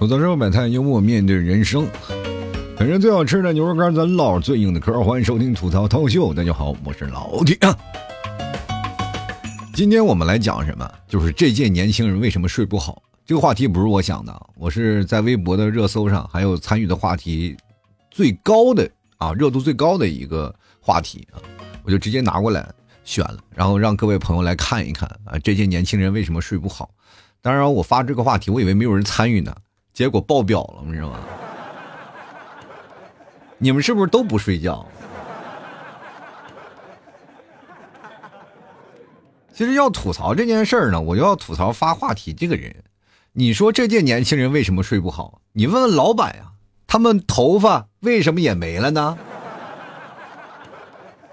[0.00, 1.86] 吐槽生活百态，幽默面对人生。
[2.74, 4.98] 反正最好吃的牛肉干，咱唠最硬的嗑。
[5.04, 7.54] 欢迎收听吐槽涛秀，大家好，我是老铁。
[9.74, 10.90] 今天我们来讲什么？
[11.06, 13.02] 就是这届年轻人为什么睡不好？
[13.26, 17.54] 这个话题不是我想的，我是在微博的热搜上，还有参与的话题
[18.10, 21.36] 最高的啊，热度最高的一个话题啊，
[21.84, 22.66] 我就直接拿过来
[23.04, 26.88] 选了，然后让各位朋友来看一看啊，这届年轻人为什么睡不好？
[27.42, 29.54] 当然，我发这个话题，我以为没有人参与呢，
[29.92, 31.18] 结果爆表了，你知道吗？
[33.58, 34.86] 你们是不是都不睡觉？
[39.52, 42.74] 其实要吐槽这件事儿呢，我就要吐槽发话题这个人。
[43.32, 45.42] 你说这届年轻人为什么睡不好？
[45.52, 46.52] 你问问老板呀，
[46.86, 49.18] 他们头发为什么也没了呢？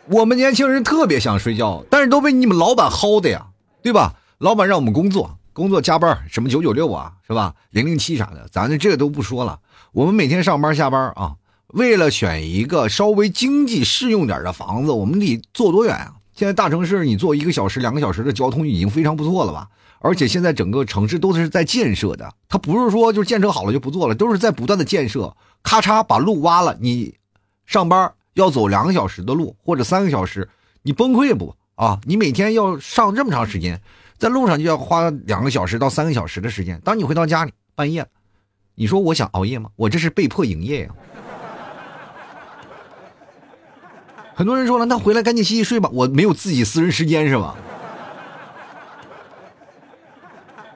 [0.09, 3.47] 我们年轻人特别想睡觉，但是都被你们老板薅的呀，
[3.81, 4.15] 对吧？
[4.39, 7.55] 老板让我们工作，工作加班，什么九九六啊，是吧？
[7.71, 9.59] 零零七啥的，咱这个都不说了。
[9.91, 11.33] 我们每天上班下班啊。
[11.69, 16.13] 为了选一个稍微经济适用点的房子，我们得坐多远啊？
[16.35, 19.67] 现在大城市你坐一个小时、两个小时的交通已经非常不错了吧？
[19.97, 25.35] 而且现在整个城市都是在建设的，它不是说就建设好了就不做了，都是在不断的建设。
[25.63, 27.15] 咔嚓把路挖了，你
[27.65, 30.47] 上班要走两个小时的路或者三个小时，
[30.83, 31.99] 你崩溃不啊？
[32.03, 33.81] 你每天要上这么长时间，
[34.17, 36.81] 在路上就要花两个小时到三个小时的时间。
[36.83, 38.05] 当你回到家里半夜，
[38.75, 39.69] 你说我想熬夜吗？
[39.75, 40.89] 我这是被迫营业呀。
[44.33, 45.89] 很多人说了，那回来赶紧洗洗睡吧。
[45.93, 47.55] 我没有自己私人时间是吧？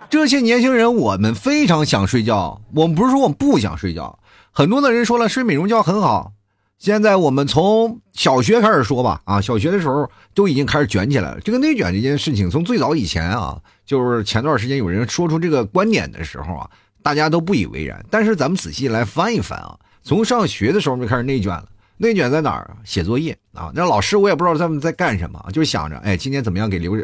[0.09, 2.61] 这些年轻人，我们非常想睡觉。
[2.75, 4.19] 我们不是说我们不想睡觉。
[4.51, 6.33] 很多的人说了，睡美容觉很好。
[6.81, 11.39] 现在我们从小学开始说吧，啊，小学的时候都已经开始卷起来了。
[11.41, 16.67] 这个内卷这件事情，从最早以前啊，就是前段时间有人说出这个观点的时候啊，
[17.03, 18.03] 大家都不以为然。
[18.09, 21.65] 但是咱们仔细来翻一翻啊，从上学的时候就开始内卷了。
[21.97, 22.75] 内卷在哪儿？
[22.83, 23.71] 写作业啊！
[23.75, 26.97] 那老师我也不知道他们在干什么，就想着，哎，今天怎么样给留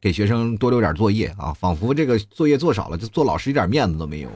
[0.00, 1.52] 给学生多留点作业啊？
[1.54, 4.28] 仿佛这个作业做少了，就做老师一点面子都没有。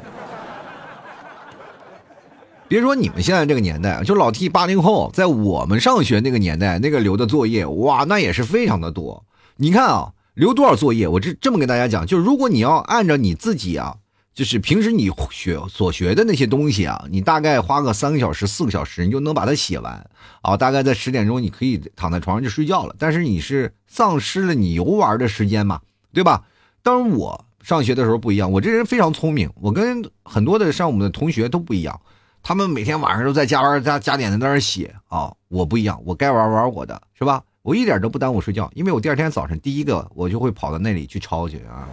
[2.69, 9.25] 别说你们现在这个年代，就老 T 八零后，在我们上学那个年代，那个留的作业，哇，那也是非常的多。
[9.56, 11.09] 你看啊，留多少作业？
[11.09, 13.97] 我这这么跟大家讲，就是如果你要按照你自己啊。
[14.34, 20.09] 就是平时你学所学的那些东西啊，你大概花个三个小时、四个小时，你就能把它写完
[20.43, 20.56] 啊。
[20.56, 22.95] 大概在十点钟，你可以躺在床上就睡觉了。
[23.00, 25.81] 但是你是丧失了你游玩的时间嘛，
[26.12, 26.45] 对吧？
[26.85, 32.00] 当然我上学的时候不一样，我这人非常聪明，我跟很多的上我们的同学都不一样。
[32.48, 37.44] 他们每天晚上都在加班加加点的在那写啊，我不一样，我该玩玩我的，是吧？
[37.60, 41.87] 我一点都不耽误睡觉，因为我第二天早上第一个我就会跑到那里去抄去啊。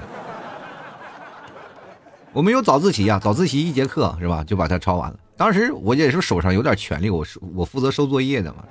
[2.31, 4.45] 我们有早自习呀，早自习一节课是吧？
[4.45, 5.19] 就把它抄完了。
[5.35, 8.63] 当时我也是手上有点权利，我是我负责收作业的嘛。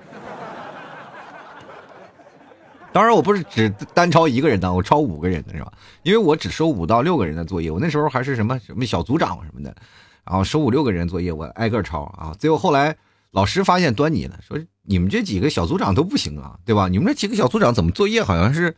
[2.94, 5.70] 当然我不是只单抄一个人的，我抄五个人的是吧？
[6.02, 9.76] 因为我只收五到六个人的作业，我那时候还是什么什么小组长什么的，
[10.24, 12.34] 然后收五六个人作业，我挨个抄啊。
[12.38, 12.96] 最后后来
[13.30, 16.88] 老师发现端倪了，说你们这几个小组长都不行啊，对吧？
[16.88, 18.76] 你们这几个小组长怎么作业好像是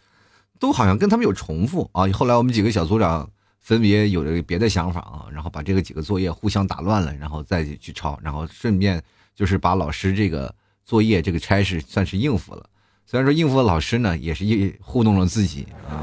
[0.59, 2.07] 都好像跟他们有重复啊？
[2.13, 3.31] 后来我们几个小组长。
[3.59, 9.03] 分别有着别的想法啊，然后把这个几个作业互相打乱了，然后再去抄，然后顺便
[9.35, 12.65] 就是把老师这个作业这个差事算是应付了。
[13.07, 15.99] 虽然说应付了老师呢，也是一糊弄了自己啊。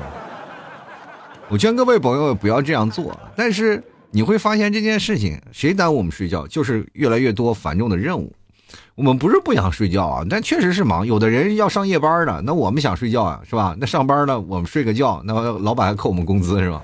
[1.48, 3.81] 我劝各位朋友不要这样做，但是
[4.16, 8.31] 你会发现这件事情，谁耽误我们睡觉，就是越来越多繁重的任务。
[8.94, 11.06] 我们不是不想睡觉啊，但确实是忙。
[11.06, 13.75] 有的人要上夜班的，那我们想睡觉啊，是吧？
[13.79, 16.79] 那上班呢，我们睡个觉，那老板还扣我们工资是吧？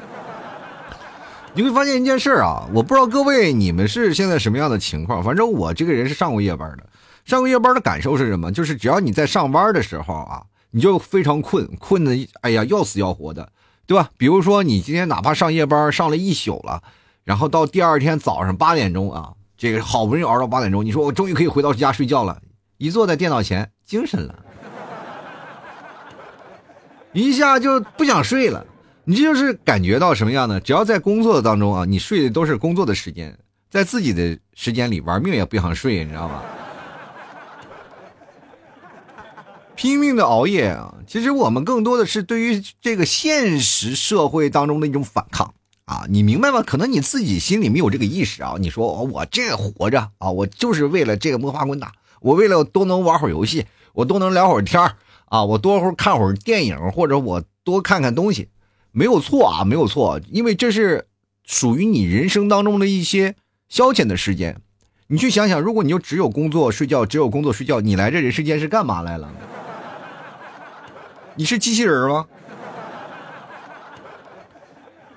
[1.54, 6.90] 你会发现一件事啊，我不知道各位你们是现在什么样的情况，反正我这个人是上过夜班的，
[7.26, 8.52] 上过夜班的感受是什么？
[8.52, 10.42] 就是只要你在上班的时候啊，
[10.72, 13.52] 你就非常困，困的哎呀要死要活的，
[13.86, 14.10] 对吧？
[14.18, 16.82] 比如说你今天哪怕上夜班上了一宿了，
[17.30, 22.42] 然后到第二天早上八点钟啊，这个好不容易熬到八点钟，你说我终于可以回到家睡觉了，
[22.80, 24.44] 一坐在电脑前精神了，
[27.14, 28.66] 一下就不想睡了。
[29.04, 30.60] 你这就是感觉到什么样呢？
[30.60, 33.38] 只要在工作当中啊，你睡的都是工作的时间，
[33.70, 36.42] 在自己的时间里玩命也不想睡，你知道吗？
[39.76, 40.96] 拼命的熬夜啊！
[41.06, 45.54] 其实我们更多的是对于这个现实社会当中的一种反抗
[45.90, 46.06] 啊！
[46.08, 46.62] 你明白吗？
[46.62, 48.54] 可能你自己心里没有这个意识啊。
[48.60, 51.92] 你说我这活着啊，我就是为了这个摸爬滚打，
[52.22, 54.80] 我为了多能玩会儿游戏，我多能聊会儿天
[55.26, 58.50] 啊，我多会儿看会儿电影，或者我多看看东西。
[58.92, 61.08] 没有错啊，没有错，因为这是
[61.44, 63.34] 属于你人生当中的一些
[63.68, 64.62] 消遣的时间。
[65.08, 69.28] 你去想想，如果你就只有工作睡觉，只有工作睡觉，你来这人世间是干嘛来了？
[71.34, 72.28] 你是机器人吗？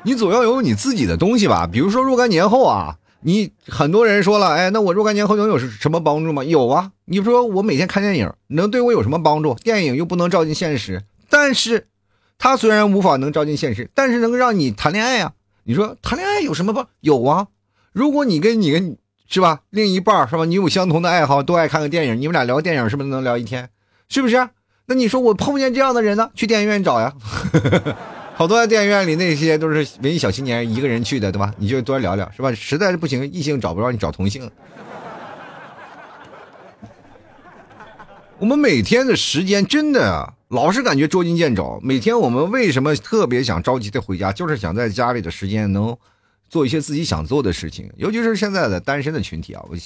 [0.04, 1.68] 你总要有你自己的东西吧？
[1.70, 6.42] 比如说若干年后啊，你很多人说了，哎，那我若干年后能有什么帮助吗？
[6.44, 9.54] 有啊，你说我每天看电影，能对我有什么帮助？
[9.54, 11.86] 电影又不能照进现实，但是
[12.38, 15.32] 它虽然无法能照进现实，但是能让你谈恋爱啊。
[15.64, 16.88] 你说谈恋爱有什么帮？
[17.00, 17.46] 有啊，
[17.92, 18.96] 如果你跟你跟。
[19.28, 19.60] 是吧？
[19.70, 20.44] 另一半是吧？
[20.44, 23.70] 你有相同的爱好，都爱看个电影，你们俩聊电影是不是能聊一天？
[24.10, 24.50] 是不是？
[24.84, 26.28] 那你说我碰不见这样的人呢？
[26.34, 27.14] 去电影院找呀。
[28.42, 31.54] 好多电影院里那些都是文艺小青年，一个人去的，对吧？
[31.58, 32.52] 你就多聊聊，是吧？
[32.52, 34.50] 实在是不行，异性找不着，你找同性。
[38.40, 41.78] 我们每天的时间真的老是感觉捉襟见肘。
[41.84, 44.32] 每天我们为什么特别想着急的回家？
[44.32, 45.96] 就是想在家里的时间能。
[46.48, 49.76] 做一些自己想做的事情，尤其是现在的单身的群体啊，我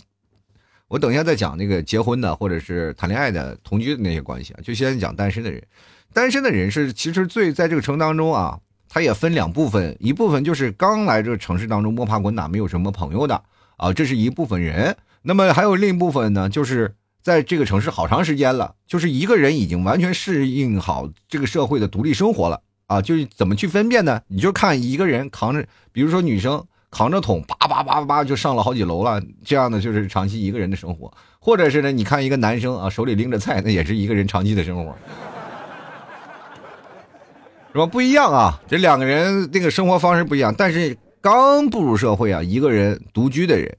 [0.89, 5.63] 我等一下再讲那个结婚的或者是谈恋爱的同居的那些关系啊，就先讲单身的人。
[6.17, 8.59] 单身的人是其实最在这个城当中啊，
[8.89, 13.43] 他也分两部分，一部分就是刚来这个城市当中摸爬滚打，没有什么朋友的
[13.77, 14.97] 啊，这是一部分人。
[15.21, 22.63] 那么还有另一部分呢，就是在这个城市好长时间了，就是一个人已经完全适应好这个社会的独立生活了。
[22.87, 24.19] 啊，就是怎么去分辨呢？
[24.29, 34.97] 你就看一个人扛着，比如说女生扛着桶，叭叭叭叭就上了好几楼了，这样的就是长期一个人的生活；或者是呢，你看一个男生啊，手里拎着菜，那也是一个人长期的生活，
[37.77, 37.85] 是吧？
[37.85, 40.55] 不一样啊，这两个人那个生活方式不一样。
[40.57, 43.77] 但是刚步入社会啊，一个人独居的人，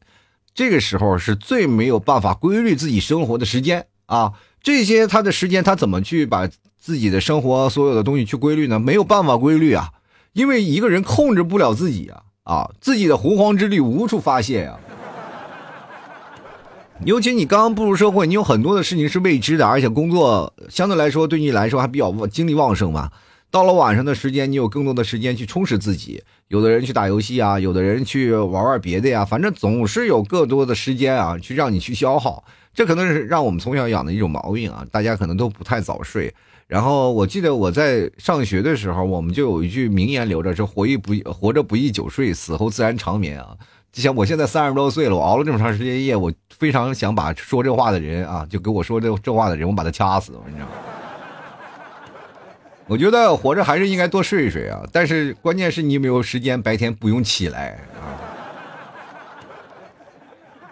[0.53, 4.33] 这个时候是最没有办法规律自己生活的时间啊。
[4.61, 6.47] 这些他的时间，他怎么去把？
[6.79, 8.79] 自己的生活所有的东西去规律呢？
[8.79, 9.89] 没有办法规律啊，
[10.31, 14.77] 因为一个人控制不了自己啊啊，自己的洪荒之力无处发泄呀。
[17.03, 23.11] 尤其你刚刚步入社会，你有很多的事情是未知的，而且工作相对来说对你来说还比较精力旺盛嘛。
[23.49, 26.21] 到了晚上的时间，你有更多的时间去充实自己。
[26.49, 32.43] 有的人去打游戏啊，有的人去玩玩别的呀，反正总是有更多的时间啊，去让你去消耗。
[32.73, 36.33] 这可能是让我们从小养的一种毛病啊，大家可能都不太早睡。
[36.67, 43.55] 然后我记得我在上学的时候，我们就有一句名言留着：“是活一不活着不易久睡，死后自然长眠啊。”
[43.91, 50.71] 就像我现在三十多岁了，我熬了这么长时间夜，我非常想把说这话的人啊，就给我说这这话的人，我把他掐死，你知道吗？
[52.87, 58.15] 我觉得活着还是应该多睡一睡啊，但是关键是你有没有时间白天不用起来啊。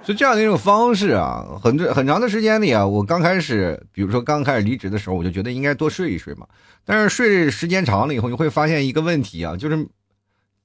[0.04, 6.46] 就这样的一种方式啊，很很长的时间里啊，我刚开始，比如说刚开始离职的时候，我就觉得应该多睡一睡嘛。
[6.86, 9.88] 但是睡时间长了以后，你会发现一个问题啊，就是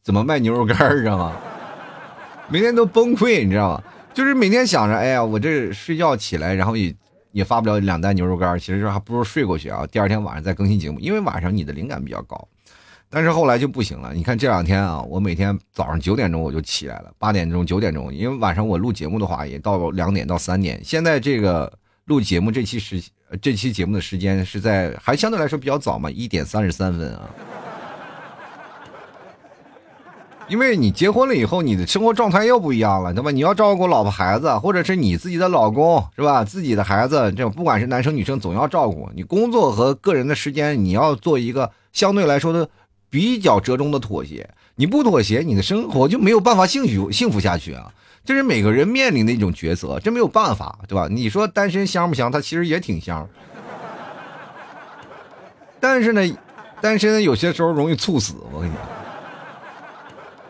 [0.04, 1.32] 怎么卖牛肉干儿，知道吗？
[2.48, 3.82] 每天都崩溃，你知道吗？
[4.12, 6.94] 就是每天想着，哎呀，我这睡觉起来，然后也
[7.32, 9.86] 也发不了两袋牛肉干，其实还不如睡过去啊。
[9.86, 12.48] 第二天晚上再更新节目，因为晚上你的灵感比较高。
[13.12, 14.14] 但是后来就不行了。
[14.14, 20.80] 你看这两天啊，我每天早上九点钟我就起来了，八点钟、九点钟，因为晚上我录节目的话也到两点到三点。
[20.84, 21.72] 现在这个
[22.04, 23.02] 录节目这期时，
[23.42, 27.28] 这期节目的时间是在还相对来说比较早嘛，一点三十三分啊。
[30.50, 33.30] 因为你结婚了以后，你的生活状态又不一样了，对吧？
[33.30, 36.44] 你要照顾老婆孩子，或者是你自己的老公，是吧？
[36.44, 39.08] 自己的孩子，这不管是男生女生，总要照顾。
[39.14, 42.68] 你工作和个人的时间，你要做一个相对来说的。
[43.12, 47.92] 比较折中的妥协，你不妥协，你的生活就没有办法幸福幸福下去啊！
[48.24, 51.08] 这是每个人面临的一种抉择，这没有办法，对吧？
[51.10, 52.30] 你说单身香不香？
[52.30, 53.28] 它其实也挺香，
[55.80, 56.22] 但是呢，
[56.80, 58.34] 单身有些时候容易猝死。
[58.52, 58.82] 我跟你讲，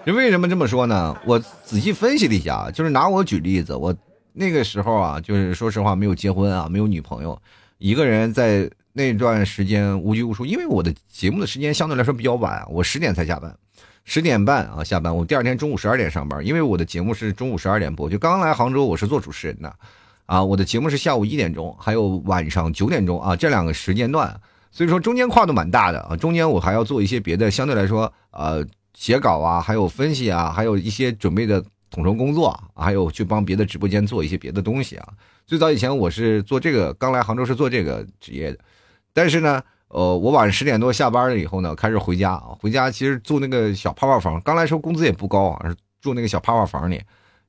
[0.05, 1.17] 这为什么这么说呢？
[1.27, 3.95] 我仔细分析了一下，就是拿我举例子，我
[4.33, 7.41] 那个时候啊，就是说实话，没有结婚啊，没有女朋友，
[7.79, 8.71] 一个人在。
[8.93, 13.57] 那段时间无拘无束，因为我的节目的时间相对来说比较晚，我十点才下班，
[14.05, 19.73] 十点半啊下班，我第二天中午十二点上班，因为我的节目是中午十二点播，就刚来杭州，我是做主持人的，
[20.27, 24.39] 啊，我的节目是下午一点钟，还有晚上九点钟啊这两个时间段，
[24.73, 28.67] 所以说中间跨度蛮大的啊，中间我还要做一些别的，相对来说呃
[29.01, 35.09] 写稿啊，还有分析啊，还有一些准备的统筹工作，还有去帮别的直播间做一些别的东西啊。
[35.47, 38.59] 最早以前我是做这个，刚来杭州是做这个职业的。
[39.15, 42.49] 但是呢，呃，我晚上十点多下班了以后呢，开始回家啊。
[42.61, 47.03] 回家其实住那个小泡泡房，刚来时候工资也不高啊，住那个小泡泡房里。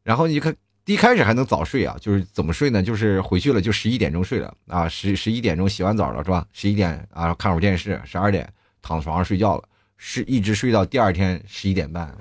[0.04, 0.56] 然后你看，
[0.86, 2.82] 一开始还能早睡啊，就是怎么睡呢？
[2.82, 6.48] 就是回去了就十一点钟睡了啊，十十一点钟洗完澡了是吧？
[6.54, 8.48] 十一点啊，看会儿电视，十二点
[8.82, 9.64] 躺床上睡觉了，
[10.04, 12.12] 是一直睡到第二天十一点半。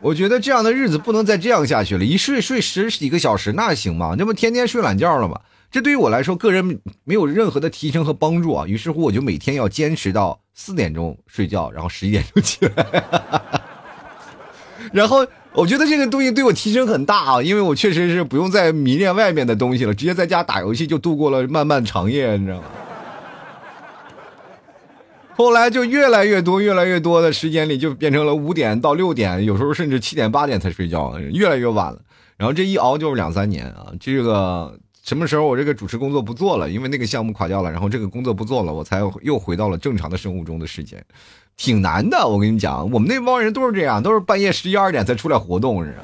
[0.00, 4.14] 我觉得这样的日子不能再这样下去了，一睡睡十几个小时那行吗？
[4.16, 5.40] 这不天天睡懒觉了吗？
[5.72, 8.64] 这对于我来说，个人没有任何的提升和帮助啊。
[8.68, 13.04] 于是乎，我就每天要坚持到四点钟睡觉，然后十一点钟起来。
[14.92, 22.64] 然后我觉得这个东西对我提升很大啊，因为我确实是不用再迷恋外面的东西了，直接在家打游戏就度过了漫漫长夜，你知道吗？
[25.38, 32.00] 后来就越来越多、越来越多的时间里，就变成了五点到六点，有时候甚至七点、八点才睡觉，越来越晚了。
[32.36, 33.86] 然后这一熬就是两三年啊。
[34.00, 41.00] 这个什么时候我这个主持工作不做了，因为那个项目垮掉了，然后这个工作不做了，我才又回到了正常的生物钟的时间，
[41.56, 42.26] 挺难的。
[42.26, 45.94] 我跟你讲，我们那帮人都是这样，都是半夜十一二点才出来活动，是，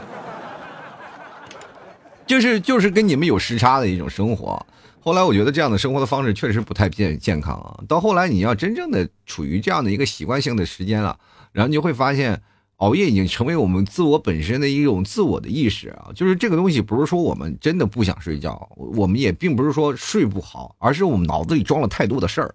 [2.25, 4.65] 就是就是跟你们有时差的一种生活。
[5.05, 7.85] 后来我觉得这样的生活的方式确实不太健健康啊。
[7.87, 11.19] 到后来你要真正的处于这样的一个习惯性的时间了，
[11.53, 12.41] 然后你就会发现，
[12.77, 16.09] 熬夜已经成为我们自我本身的一种自我的意识啊。
[16.15, 22.55] 就是这个东西不是说我们真的不想睡觉，我们也并不是说睡不好，而是我们脑子里装了太多的事儿。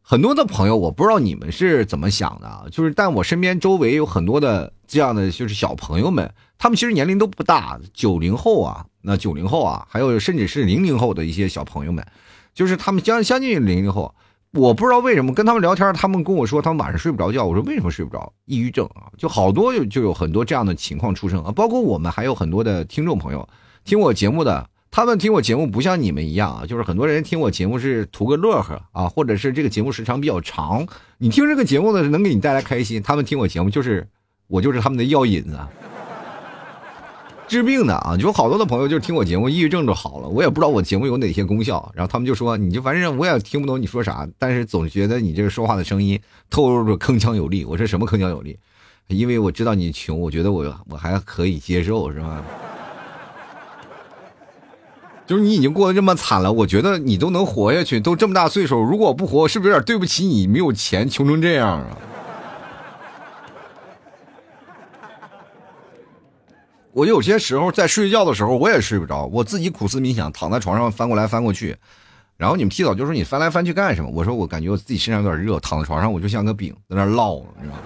[0.00, 2.64] 很多的朋友，我不知道你们是怎么想的啊。
[2.70, 8.86] 就是但我身边周围有很多的这样的就是小朋友们，他们其实年龄都不大，九零后啊。
[9.00, 12.06] 那九零后啊，还有甚至是零零后的一些小朋友们，
[12.54, 14.14] 就是他们将相近零零后，
[14.52, 17.44] 我不知道为什么跟他们聊天，他们跟我说他们晚上睡不着觉。
[17.44, 18.32] 我说为什么睡不着？
[18.44, 21.50] 抑郁症啊，就好多就就有很多这样的情况出生啊。
[21.50, 23.48] 包括我们还有很多的听众朋友
[23.84, 30.86] 听我节目的，他们听我节目不像你们一样啊，就是很多人听我节目是图个乐呵啊，或者是这个节目时长比较长，
[31.18, 34.06] 你听这个节目呢能给你带来开心，他们听我节目就是
[34.46, 35.58] 我就是他们的药引子。
[37.52, 40.28] 治病的啊，有好多的朋友就是听我节目，抑郁症就好了。
[40.28, 46.18] 我也不知道我节目有哪些功效，然后他们就说，你就反正我也听不懂你说啥，但是总觉得你这个说话的声音
[46.48, 47.66] 透露着铿锵有力。
[47.66, 48.58] 我说什么铿锵有力？
[49.08, 52.42] 因为我知道你穷，我觉得我我还可以接受，是吧？
[55.26, 60.46] 就是你已经过得这么惨了，我觉得你都能活下去，都这么大岁数，如果不活，是不是有点对不起你？
[60.46, 61.98] 没有钱，穷成这样啊？
[66.92, 71.76] 我有些时候在睡觉的时候，我也睡不着，我自己苦思冥想，躺在床上翻过来翻过去，
[72.36, 74.10] 然后你们提早就说你翻来翻去干什么？
[74.10, 77.82] 我说我感觉我自己身上有点热，躺在床上我就像个饼在那烙，你知道吗？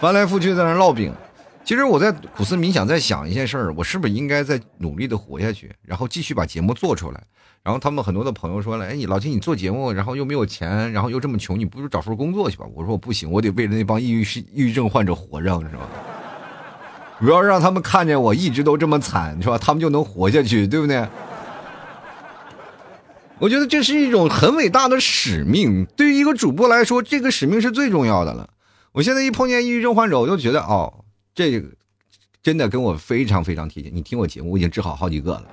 [0.00, 1.12] 翻来覆去在那烙饼。
[1.62, 7.22] 其实我在苦思冥想，在想一件事儿，我是不是应该在努力的活下去，然后继续把节目做出来？
[7.62, 12.64] 然后他们很多的朋友说了，哎，你老金你做节目，然后又没有钱，然后又这么穷，你不如找份工作去吧？
[12.74, 15.88] 我说我不行，我得为了那帮抑郁抑郁症患者活着，你知道吗？
[17.20, 19.58] 不要让他们看见我一直都这么惨，是吧？
[19.58, 21.06] 他们就能活下去，对不对？
[23.38, 25.86] 我觉得这是一种很伟大的使命。
[25.96, 28.48] 对于一个主播来说，这个使命是最重要的了。
[28.92, 31.68] 我现在一碰见抑郁症患者，我就觉得哦，这个
[32.42, 33.90] 真的跟我非常非常贴近。
[33.94, 35.44] 你听我节目，我已经治好好几个了。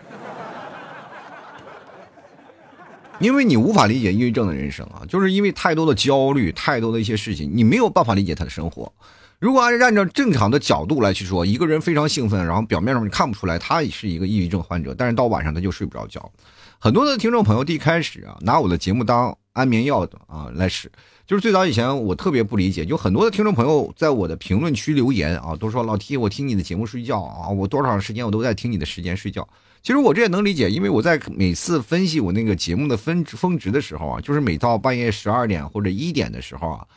[3.19, 8.91] 因为你无法理解抑郁症的人生啊，就是因为太多的焦虑，太多的一些事情，你没有办法理解他的生活。
[9.39, 16.31] 如果按按照正常的角度来去说，一个人非常兴奋，然后表面上你看不出来他也是一个抑郁症患者，但是到晚上他就睡不着觉。
[16.79, 20.91] 很多的听众朋友第一开始啊，拿我的节目当安眠药的啊来使，
[21.27, 29.47] 就是最早以前我特别不理解，就很多的听众朋友在我的评论区留言啊，都说老 T 我听你的节目睡觉啊，我多长时间我都在听你的时间睡觉。
[29.83, 36.87] 其实我这也能理解，因为我在每次分析我那个节目的分峰值的时候啊，就是每到半夜十二点或者一点的时候啊。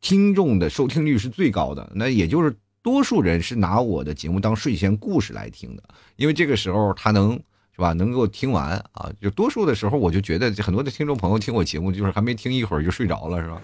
[0.00, 5.82] 听众的收听率是最高的，那也就是多数人是拿我的节目当睡前故事来听的，
[6.16, 7.32] 因为这个时候他能
[7.72, 9.10] 是吧，能够听完啊。
[9.20, 13.60] 就多数的时候，我就觉得很多的听众朋友听我节目，就是还没听一会儿就睡着了，是吧？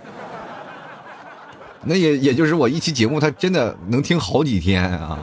[1.87, 5.19] 那也也就是我一期节目，他真的能听好几天啊。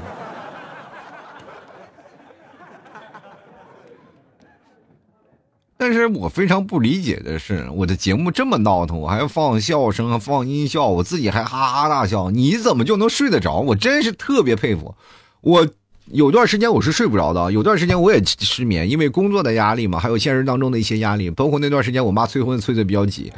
[5.82, 13.56] 但是我非常不理解的是，我的节目这么闹腾，我还要放笑声、放音效，我自己还哈哈大笑，你怎么就能睡得着？
[13.56, 14.94] 我真是特别佩服。
[15.42, 15.68] 我
[16.12, 23.34] 有段时间我是睡不着的，有段时间我也失眠，因为工作的压力嘛，还有现实当中的一些压力，包括那段时间我妈催婚催的比较急，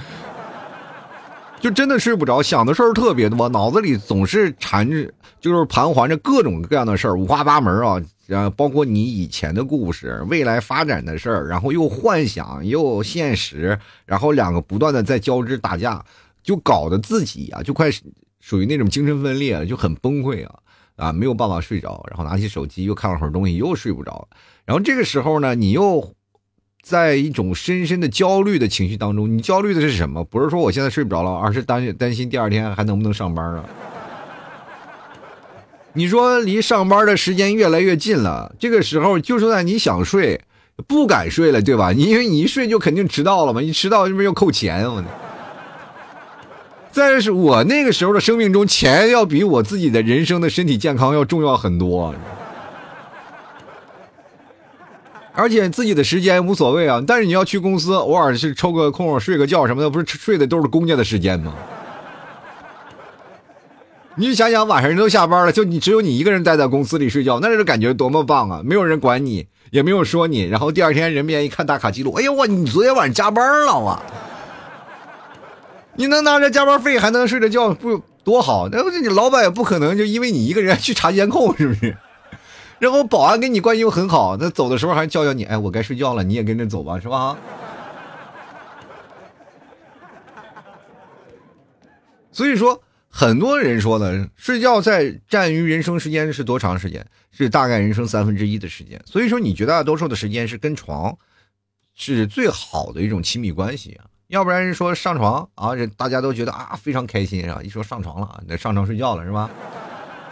[1.63, 8.03] 就真的睡不着，想的事儿特别多，脑子里总是缠着，就是盘桓着各种各样的事儿，五花八门啊。
[8.27, 16.03] 然后包括你以前的故事、未来发展的事儿，然后又幻想又现实，然后两个不断的在交织打架，
[16.43, 17.89] 就搞得自己啊就快
[18.41, 20.55] 属于那种精神分裂，就很崩溃啊
[20.97, 24.27] 啊没有办法睡着，然后拿起手机又看了会儿东西，又睡不着。
[24.65, 26.13] 然后这个时候呢，你又
[26.83, 29.31] 在一种深深的焦虑的情绪当中。
[29.31, 30.23] 你焦虑的是什么？
[30.25, 33.63] 不是说我现在睡不着了，而是担担心第二天还能不能上班啊。
[35.93, 40.41] 你说离上班的时间越来越近了，这个时候就算你想睡，
[40.85, 41.93] 不敢睡了，对吧？
[41.93, 44.85] 因为你一睡就肯定迟到了嘛，一迟到是不是要扣钱？
[44.91, 45.03] 我。
[46.91, 52.13] 再是我那个时候的生命中，钱要比我自己的人生的身体健康要重要很多。
[55.35, 61.53] 而且自己的时间无所谓啊，但是你要去公司，偶尔是抽个空睡个觉什么的，不是睡的都是公家的时间吗？
[64.15, 68.61] 你想想，晚上人都下班了，就你只有你一个人待在公司里睡觉，那是感觉多么棒啊！
[68.63, 73.99] 没有人管你，也没有说你，然后第二天人面一看打卡记录，哎呦我，你昨天晚上加班了哇！
[75.95, 78.69] 你能拿着加班费还能睡着觉，不多好？
[78.71, 81.97] 那不是你老板也不可能就因为你一个人去查监控，是不是？
[82.83, 87.37] 然后保安跟你关系又很好，那走的时候还叫叫你，哎，我该睡觉了，你也跟着走吧，是吧？
[92.33, 92.83] 所以说。
[93.15, 97.05] 很多人说呢，睡觉在占于人生时间是多长时间？
[97.29, 98.99] 是大概人生三分之一的时间。
[99.05, 101.15] 所以说，你绝大多数的时间是跟床
[101.93, 104.05] 是最好的一种亲密关系啊。
[104.29, 107.61] 要不然说上床啊，这大家都觉得啊非常开心啊。
[107.63, 109.47] 一说上床了啊，那上床睡觉了是吧？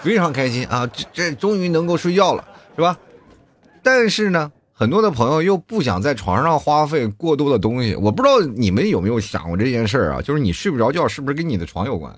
[0.01, 2.43] 非常开心啊，这这终于能够睡觉了
[2.75, 2.97] 是吧？
[3.83, 7.95] 但是呢，很多的朋友又不想在床上花费过多的东西。
[7.95, 10.21] 我不知道你们有没有想过这件事儿啊？
[10.21, 12.13] 就是你睡不着觉，是不是跟你的床有关？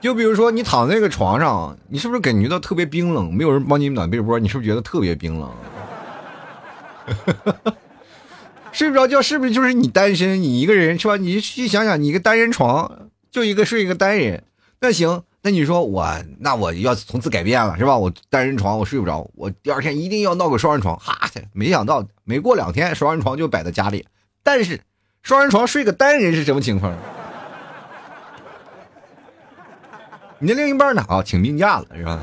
[0.00, 3.34] 就比如说，你躺在那个床上，你是不是感觉到特别冰冷？
[3.34, 5.50] 没有人帮你暖被窝，你是不是觉得特别冰冷？
[8.72, 11.16] 睡不着觉，是不是就是你单身，你一个人是吧？
[11.16, 12.90] 你去想想，你一个单人床，
[13.30, 14.42] 就一个睡一个单人，
[14.80, 17.98] 那行，那你说我，那我要从此改变了是吧？
[17.98, 20.98] 我单人床我睡不着，我第二天一定要闹个双人床。
[20.98, 24.06] 哈，没想到没过两天，双人床就摆在家里。
[24.42, 24.80] 但是，
[25.22, 26.96] 双人床睡个单人是什么情况？
[30.38, 31.04] 你的另一半呢？
[31.06, 32.18] 啊，请病假了是吧？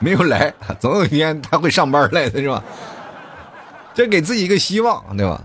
[0.00, 2.64] 没有来，总有一天他会上班来的是吧？
[3.94, 5.40] 这给自己一个希望，对吧？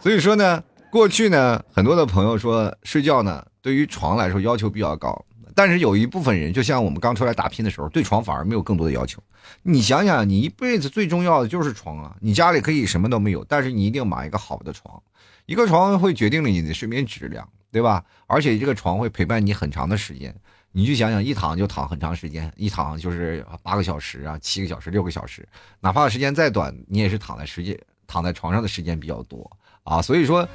[0.00, 9.22] 所以说呢，过去呢，很多的朋友说睡觉呢，对于床来说要求比较高，但是有一部分人，就像我们刚出来打拼的时候，对床反而没有更多的要求。
[9.62, 12.16] 你想想，你一辈子最重要的就是床啊！
[12.20, 15.02] 你家里可以什么都没有，但是你一定买一个好的床，
[15.46, 18.04] 一个床会决定了你的睡眠质量，对吧？
[18.26, 20.34] 而且这个床会陪伴你很长的时间。
[20.72, 25.46] 你去想想，一躺就躺很长时间，一躺就是八个小时啊，七个小时，六个小时，
[25.80, 29.50] 哪怕时间再短，你也是躺在时间躺在床上的时间比较多
[29.82, 30.00] 啊。
[30.00, 30.48] 所以说，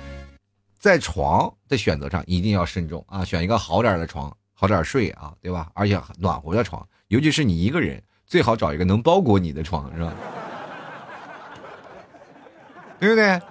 [0.85, 5.67] 在床的选择上一定要慎重啊，选一个好点的床，好点睡啊，对吧？
[5.73, 10.13] 而且暖和的床，尤其是你一个人，最好找一个能包裹你的床，是吧？
[13.01, 13.41] 对不对？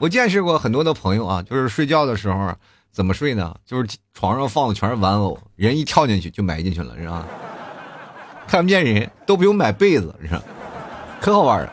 [0.00, 2.52] 我见识过很多的朋友啊，就是睡觉的时候。
[2.90, 3.54] 怎么睡呢？
[3.64, 7.24] 就是床上放的全是玩偶，人一跳进去就埋进去了，是吧？
[8.48, 10.42] 看不见人都不用买被子，是吧？
[11.20, 11.72] 可好玩了。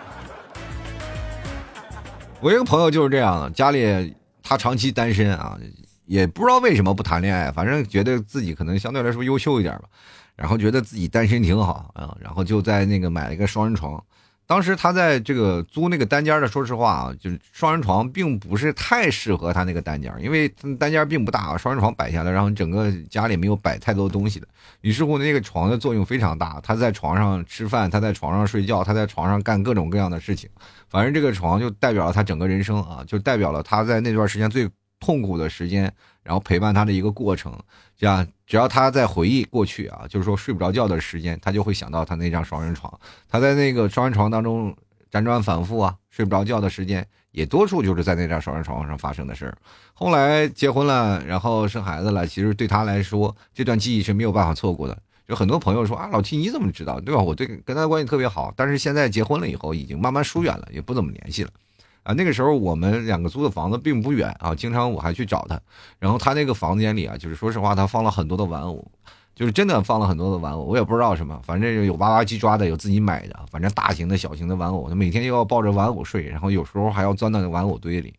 [2.40, 4.16] 我一个朋友就是这样的，家里
[4.48, 5.60] 他长期单身啊，
[6.06, 9.90] 也不知道为什么不谈恋爱，反正觉得自己可能相对来说优秀一点吧，
[10.38, 14.02] 然后觉得自己单身挺好啊，然后就在那个买了一个双人床。
[14.48, 20.48] 当时他在这个租那个单间的，说实话啊，就是双人床并不是太适合他那个单间，因为
[20.80, 24.48] 单间并不大，双人床摆下来，然后整个家里没有摆太多东西的。
[24.80, 30.50] 于是乎，那个床的作用非常大，他在床上吃饭，他在床上睡觉，他在床上干各种各样的事情。
[30.88, 34.70] 反正这个床就代表了他整个人生啊，就代表了他在那段时间最
[35.02, 35.92] 痛苦的时间，
[36.24, 37.54] 然后陪伴他的一个过程。
[37.98, 43.00] 这样，只要他在回忆过去啊，就是说睡不着觉的时间，他就会想到他那张双人床。
[43.28, 44.76] 他在那个双人床当中
[45.12, 49.58] 辗转反复啊，睡不着觉的时间也多数就是在那张双人床上发生的事儿。
[49.94, 54.96] 后来结婚了，然后生孩子了，其实对他来说，这段记忆是没有办法错过的。
[55.26, 57.02] 有很多朋友说啊，老七你怎么知道？
[57.02, 57.20] 对吧？
[57.20, 61.50] 我对跟他关系特别好，但是现在结婚了以后，已经慢慢疏远了，也不怎么联系了。
[62.08, 65.60] 啊，那个时候我们两个租的房子并不远啊，经常我还去找他。
[66.00, 68.90] 然后他那个房间里啊，就是说实话，他放了很多的玩偶，
[69.36, 70.64] 就是真的放了很多的玩偶。
[70.64, 74.88] 我也不知道什么，反正有娃娃机抓的，有自己买的，反正大型的小型的玩偶。
[74.88, 78.14] 他每天又要抱着玩偶睡，然后有时候还要钻到那玩偶堆里。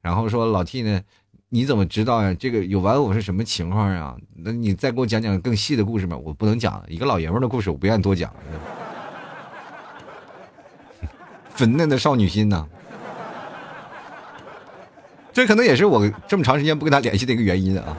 [0.00, 1.02] 然后说老 T 呢，
[1.50, 2.34] 你怎么知道呀？
[2.40, 4.16] 这个有玩偶是什么情况呀？
[4.36, 6.16] 那你再给我讲讲更细的故事吧？
[6.16, 8.32] 我不能讲一个老爷们的故事，我不愿意多讲。
[11.54, 12.66] 粉嫩的少女心呐。
[15.34, 17.96] 这可能也是我这么长时间不跟他联系的一个原因啊。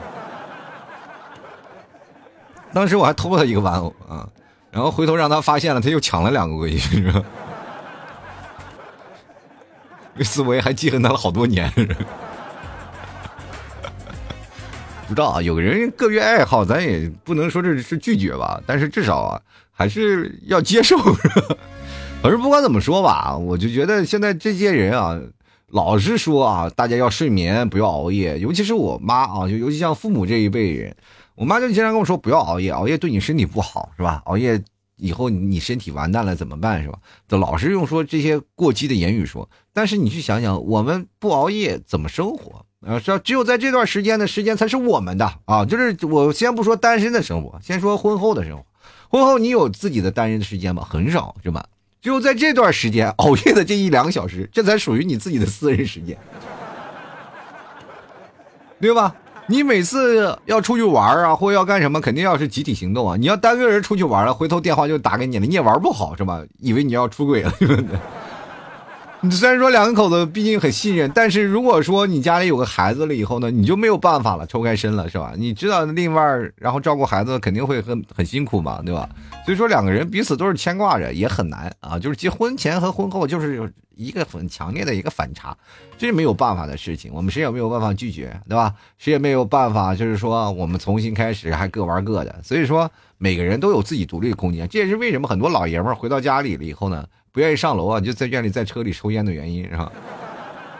[2.72, 4.28] 当时我还偷了他一个玩偶啊，
[4.70, 7.12] 然后回头让他发现了，他又抢了两个回去，
[10.16, 11.70] 这思维还记恨他了好多年。
[15.08, 19.40] 不知道啊，有个人个别爱好，咱也不能说这是拒绝吧，但是至少啊，
[19.72, 20.98] 还是要接受。
[22.22, 25.18] 反正不管怎么说吧，我就觉得现在这些人啊，
[25.72, 28.38] 老是说啊，大家要睡眠，不要熬夜。
[28.38, 30.96] 尤其是我妈啊，就尤其像父母这一辈人，
[31.34, 34.22] 我妈就经常跟我说，不要熬夜，熬夜对你身体不好，是吧？
[34.26, 34.62] 熬夜
[34.96, 36.98] 以后你身体完蛋了怎么办，是吧？
[37.28, 39.48] 就老是用说这些过激的言语说。
[39.72, 42.64] 但是你去想想，我们不熬夜怎么生活？
[42.86, 45.64] 啊，是只有在这段时间的时间才是我们的啊！
[45.64, 48.64] 就是我先不说单身的生活，先说婚后的生活。
[49.08, 50.86] 婚后你有自己的单身的时间吗？
[50.88, 51.66] 很少，是吧？
[52.06, 56.16] 只有在这段时间熬夜的这一两个小时，这才属于你自己的私人时间，
[58.80, 59.12] 对吧？
[59.48, 63.16] 你每次要出去玩啊，或要干什么，肯定要是集体行动啊。
[63.16, 66.40] 你要单个人出去玩了，回头电话就打给你了，你也玩不好，是吧？
[66.60, 67.98] 以为你要出轨了，对不对？
[69.30, 75.32] 虽然说两口子毕竟很信任，但是如果说你家里有个孩子了以后呢，你就没有办法了，抽开身了，是吧？
[75.36, 76.22] 你知道另外
[76.56, 79.08] 然后照顾孩子肯定会很很辛苦嘛，对吧？
[79.44, 81.98] 所以说两个人彼此都是牵挂着，也很难啊。
[81.98, 85.56] 就是结婚前和婚后就是一个很强烈的一个反差，
[85.96, 88.74] 这是没有办法的事情，我们谁也没有办法拒绝，对吧？
[88.98, 92.34] 谁也没有办法，就是说我们重新开始还各玩各的。
[92.42, 97.06] 所以说每个人都有自己独立的空间，这也是为什么很多老爷们回到家里了以后呢？
[97.36, 99.92] 不愿意上楼啊，就在院里在车里抽烟的原因是吧？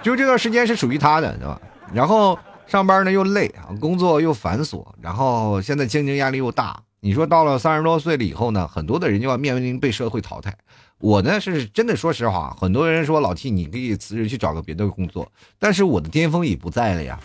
[0.03, 1.61] 就这段时间是属于他的，对吧？
[1.93, 6.83] 然后上班呢又累啊，工作又繁琐，然后现在竞争压力又大。
[7.01, 10.57] 你说到了三十多岁了以后呢，很多的人就要面临被社会淘汰。
[10.97, 17.21] 我呢是真的说实话，很多人说老 T 你可以辞职去找个别的工作，但是我的巅峰已不在了呀，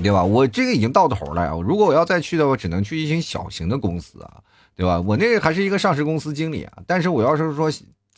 [0.00, 0.22] 对吧？
[0.22, 1.50] 我这个已经到头了呀。
[1.60, 4.34] 如果我要再去的话，只能去一些小型的公司啊，
[4.76, 5.00] 对吧？
[5.00, 7.68] 我那个还是一个上市公司经理啊，但是我要是说。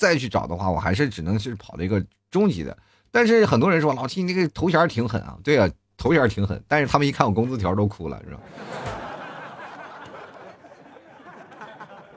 [0.01, 2.75] 再去找的话，我还是只能是跑了一个中级的。
[3.11, 6.59] 但是很多人说老 T 那个头衔挺狠啊，对啊，头衔挺狠。
[6.67, 8.41] 但是他们一看我工资条都哭了，是吧？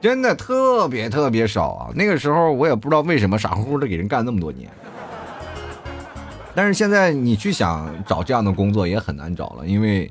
[0.00, 1.92] 真的特别特别少啊！
[1.94, 4.70] 那个时候我也不知道为什么傻乎乎的给人干那么多年。
[6.54, 10.10] 但是现在你去想找这样的工作也很难找了，因为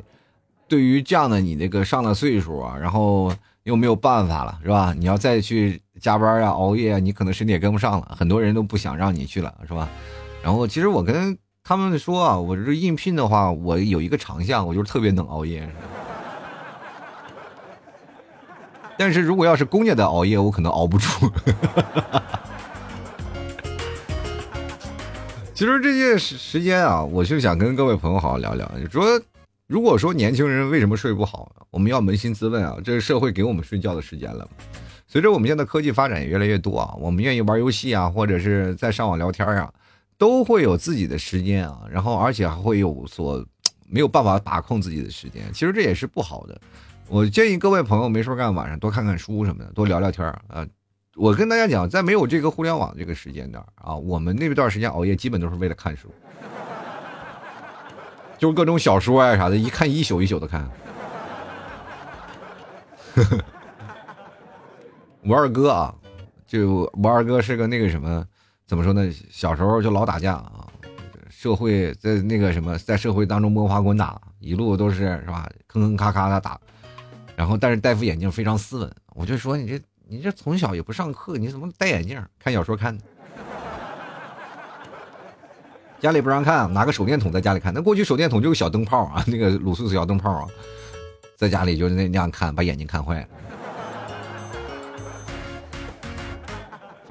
[0.67, 3.33] 对于这样的你这个上了岁数啊，然后。
[3.63, 4.93] 又没有办法了，是吧？
[4.93, 8.13] 你要再去加班啊、熬夜啊，你可能身体也跟不上了。
[8.19, 9.87] 很多人都不想让你去了，是吧？
[10.43, 15.65] 然后其实我跟他们说啊，我这应聘的话，我有一个长项，我就是特别能熬夜。
[18.99, 21.07] 但是如果要是公家的熬夜，我可能熬不住。
[25.55, 29.05] 其实这些时时间啊，我就想跟各位朋友好好聊聊，就说。
[29.65, 34.47] 如果说年轻人为什么睡不好，我们要扪心自问啊，这是社会给我们睡觉的时间了。
[35.13, 39.71] 随着我们现在科技发展也越来越多啊，我们愿意玩游戏啊，或者是在上网聊天啊，
[40.17, 43.45] 都会有自己的时间啊，然后而且还会有所
[43.87, 46.59] 没有办法把控自己的时间，其实这也是不好的。
[47.07, 50.65] 我建议各位朋友没事干，晚上多看看书什么的，多聊聊天啊。
[51.15, 56.11] 我跟大家讲，在没有这个互联网这个时间段啊，我们那段时间熬夜基本都是为了看书。
[58.39, 60.67] 就各种小说啊啥的，一看一宿一宿的看。
[65.25, 65.95] 我二哥啊，
[66.45, 68.25] 就我二哥是个那个什么，
[68.67, 69.09] 怎么说呢？
[69.29, 70.67] 小时候就老打架啊，
[71.29, 75.49] 社会在那个什么，在社会当中摸爬滚打，一路都是是吧？
[75.67, 76.59] 坑坑咔咔的打。
[77.35, 78.95] 然后，但是戴副眼镜非常斯文。
[79.15, 83.03] 我就说你这你这从小也不上课，你怎么戴眼镜看小说看的？
[85.99, 87.73] 家里不让看，拿个手电筒在家里看。
[87.73, 90.47] 那过去手电筒就是小灯泡啊，那个卤素小灯泡啊，
[91.37, 93.27] 在家里就是那那样看，把眼睛看坏了。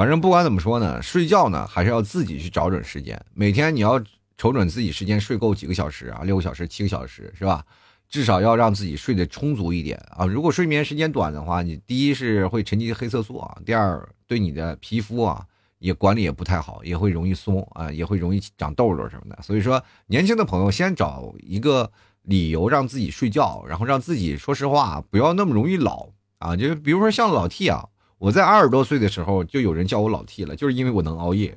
[0.03, 3.25] 反正不管怎么说呢，睡觉呢还是要自己去找准时间。
[3.35, 4.03] 每天你要
[4.37, 6.23] 瞅准自己时间，睡够几个小时啊？
[6.25, 7.65] 六个小时、七个小时是吧？
[8.09, 10.27] 至少要让自己睡得充足一点啊。
[10.27, 15.47] 如果睡眠时间短的话，你第一是会沉积黑色素啊，第二对你的皮肤啊。
[15.79, 19.41] 也管理也不太好，也会容易松啊，也会容易长痘痘什么的。
[19.41, 21.89] 所以说，年轻的朋友先找一个
[22.23, 26.57] 理由让自己睡觉，然后让自己说实话不要那么容易老啊。
[26.57, 27.85] 就比如说像老 T 啊，
[28.23, 31.53] 我在二十多岁的时候就有人叫我老 T 了，就是因为我能熬夜。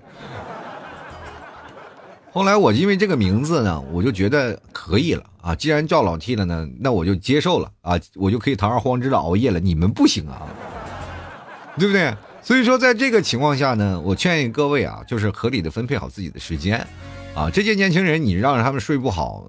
[2.32, 5.54] 后来我因为这个名字呢，我就觉得可以了啊。
[5.54, 9.60] 既然叫老 T 了呢，那我就接受了啊，我就可以堂而皇之的熬夜了。
[9.60, 10.42] 你们不行啊，
[11.78, 12.12] 对不对？
[12.42, 16.84] 所以说，在这个情况下呢，我劝各位啊，就是合理的分配好自己的时间，
[17.36, 19.48] 啊，这些年轻人你让他们睡不好，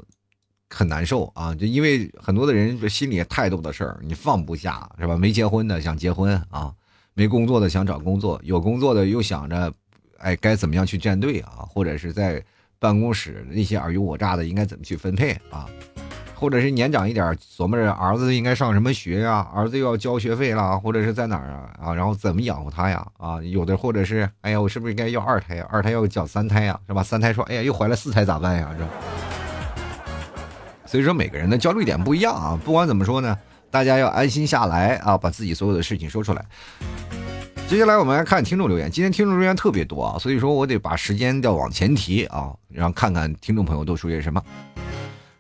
[0.69, 5.17] 很难受啊，就因为很多的人心里太多的事儿，你放不下是吧？
[5.17, 6.71] 没结婚的想结婚啊，
[7.19, 9.73] 没工作的想找工作，有工作的又想着，
[10.19, 12.45] 哎，该怎么样去站队啊，或者是在
[12.79, 15.65] 办公室那些尔虞我诈的应该怎么去分配啊？
[16.35, 25.67] 或者是年长一点，琢磨着儿子应该上什么学呀，儿子又要交学费了，或者是在哪儿啊啊，然后怎么养活他呀啊，有的或者是哎呀，我是不是应该要二胎呀？
[25.71, 27.03] 二胎要讲三胎呀，是吧？
[27.03, 28.71] 三胎说哎呀，又怀了四胎咋办呀？
[28.77, 28.89] 是吧？
[30.85, 33.39] 所以说每个人的焦虑点不一样啊，不管怎么说呢，
[33.77, 36.43] 大家要安心下来啊，把自己所有的事情说出来。
[37.69, 44.43] 接下来我们来看听众留言，今天听众留言特别多啊，所以说我得把时间调往前提啊，然后看看听众朋友都说些什么。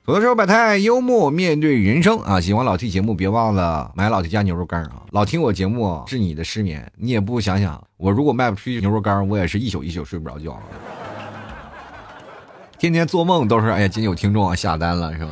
[0.06, 10.60] 有的时候百态幽默面对人生啊，喜欢老 T 节目别忘了买老 T 家牛肉干啊，老听我节目是你的失眠，你也不想想，我如果卖不出去牛肉干，我也是一宿一宿睡不着觉。
[12.76, 15.30] 天天做梦都是哎呀，今天有听众啊下单了是吧？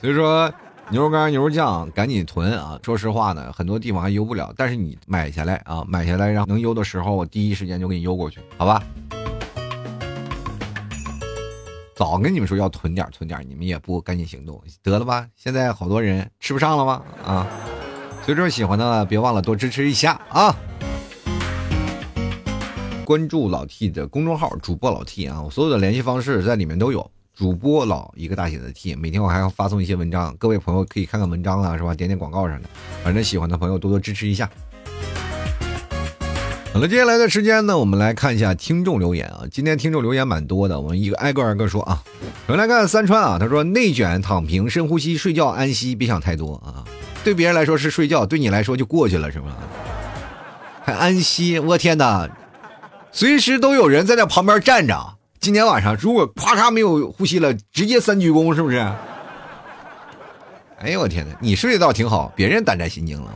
[0.00, 0.50] 所以说
[0.92, 2.76] 牛肉干、牛肉酱赶紧囤啊！
[2.82, 8.82] 说实话呢，很多地方还邮不了，但是你买下来啊，买下来然后能邮的时候，我第一时间就给你邮过去，好吧？
[11.94, 15.28] 早跟你们说要囤点囤点，你们也不赶紧行动，得了吧？
[15.36, 17.02] 现在好多人吃不上了吗？
[17.24, 17.46] 啊！
[18.24, 20.52] 所以说喜欢的别忘了多支持一下啊！
[23.04, 27.08] 关注老 T 的公众号，主播老 T 啊，我所有的联系方式在里面都有。
[27.40, 31.94] 主播老一个大写的 T，每天我还要发送一些文章，各位朋友可以看看文章啊，是吧？
[31.94, 32.64] 点点广告啥的，
[33.02, 34.46] 反正喜欢的朋友多多支持一下。
[36.74, 39.44] 好了，接下来的时间呢，我们来看一下听众留言啊。
[39.50, 42.02] 今天听众留言蛮多的，我们一个挨个挨个说啊。
[42.46, 46.84] 首先来看三川啊，他说内卷、躺平、深呼吸、睡觉、安息，别想太多啊。
[47.24, 49.56] 对别人来说是睡觉，对你来说就过去了，是吗？
[50.84, 52.28] 还安息，我天哪！
[53.10, 55.14] 随时都有人在那旁边站着。
[55.40, 58.76] 今天晚上如果咔嚓没有呼吸了，直接三鞠躬，是不是？
[60.78, 61.34] 哎呦我天哪！
[61.40, 63.32] 你睡得倒挺好，别人胆战心惊了。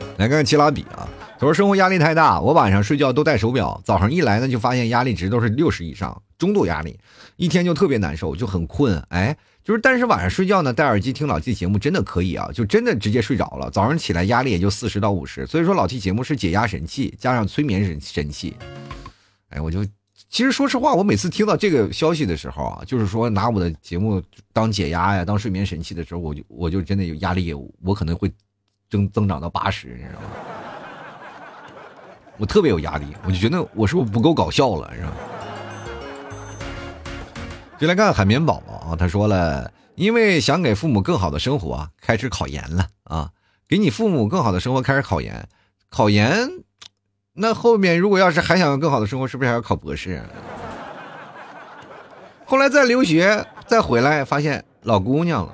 [0.00, 1.06] 我来看看齐拉比啊，
[1.38, 6.98] 他说生活压力太大，我晚上睡觉都戴手表，早上一来呢就发现压力值都是六十以上，中度压力，
[7.36, 8.98] 一天就特别难受，就很困。
[9.10, 9.36] 哎。
[9.62, 13.68] 就是，但是晚上睡觉呢，戴耳机听老 T 节目真的可以啊，就真的直接睡着了。
[13.68, 18.56] 早上起来压力也就四十到五十，所以说老 T 节目是解压神器，加上催眠神神器。
[19.48, 19.84] 哎，我就
[20.28, 28.30] 其实说实话，我每次听到这个消息的时候啊，就是说拿我的节目当解压呀，当睡眠神器的时候，我就我就真的有压力，我可能会
[28.90, 30.28] 增增长到八十，你知道吗？
[32.38, 35.12] 我特别有压力，我就觉得我是不是不够搞笑了，是吧？
[37.78, 43.30] 就来看海绵宝宝啊，他说了，因为想给父母更好的生活，开始考研了啊！
[43.68, 45.48] 给你父母更好的生活，开始考研，
[45.88, 46.48] 考研，
[47.38, 50.22] 那后面如果要是还想要更好的生活，是不是还要考博士？
[52.46, 55.52] 后来再留学，再回来发现老姑娘了。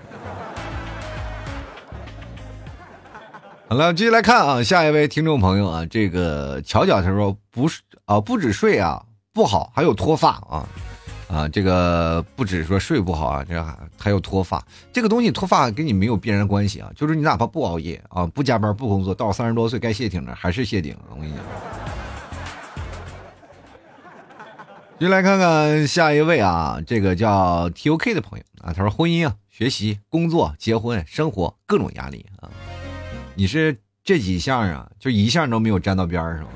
[3.68, 10.68] 好了，继续来看啊，下一位听众朋友啊，这个巧巧他说不是啊，不止睡啊不好，还有脱发啊。
[11.32, 14.62] 啊，这个不止说睡不好啊，这还有脱发。
[14.92, 20.94] 这个东西脱发跟你没有必然关系啊，就是你哪怕不熬夜啊，不加班不工作，到三十多岁该谢顶了还是谢顶。
[21.08, 21.42] 我跟你讲，
[25.00, 32.50] 就来看看下一位啊，这个叫 T O K 的朋友啊，他说婚姻啊、学习、工作、结婚、生活各种压力啊，
[33.34, 36.46] 你是这几项啊，就一项都没有沾到边儿上，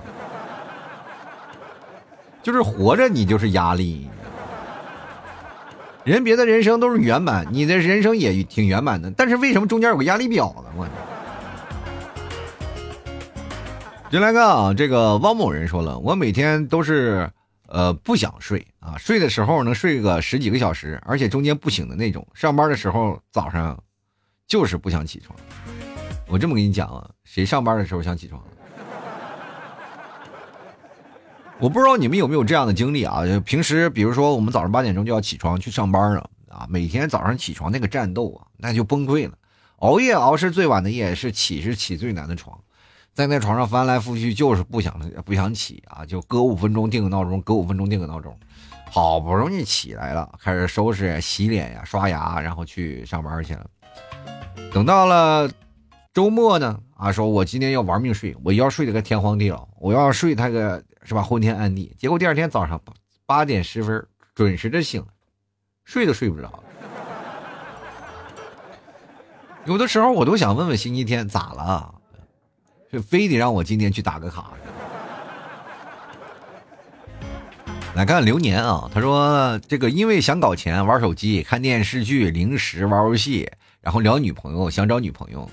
[2.44, 4.06] 就是活着你就是压力。
[6.06, 10.70] 人别的人生都是圆满，你的人生也挺圆满的，但是为什么中间有个压力表呢？
[10.76, 10.86] 我。
[14.08, 17.28] 进来看啊，这个汪某人说了，我每天都是
[17.66, 22.24] 呃不想睡啊，睡的时候能睡个十几个小时，而且中间不醒的那种。
[22.34, 23.76] 上班的时候早上
[24.46, 25.36] 就是不想起床。
[26.28, 28.40] 我这么跟你讲啊，谁上班的时候想起床？
[31.58, 33.22] 我不知道你们有没有这样的经历啊？
[33.46, 39.32] 平时比如说我们早上八点钟就要起床去上班了啊，每天早上起床那个战斗啊，那就崩溃了。
[39.78, 42.58] 熬夜熬是最晚的夜，是起是起最难的床，
[43.14, 48.38] 在那床上翻来覆去就是不想不想起啊，就隔五分钟定个闹钟，隔五分钟定个闹钟，
[48.90, 53.66] 好不容易起来了，开始收拾洗脸呀、刷牙，然后去上班去了。
[54.74, 55.50] 等到了
[56.12, 60.84] 周末呢，啊，说我今天要玩命睡，我要睡得个天荒地老，我要睡他个。
[61.06, 61.22] 是吧？
[61.22, 62.82] 昏天暗地，结果第二天早上
[63.24, 65.06] 八点十分准时的醒了，
[65.84, 66.62] 睡都睡不着。
[69.64, 71.94] 有的时候我都想问问星期天咋了，
[72.90, 74.50] 是非得让我今天去打个卡？
[77.94, 85.48] 来看流年啊，他说这个因为想搞钱，玩手机、看电视剧、零食、玩游戏，然后聊女朋友，想找女朋友。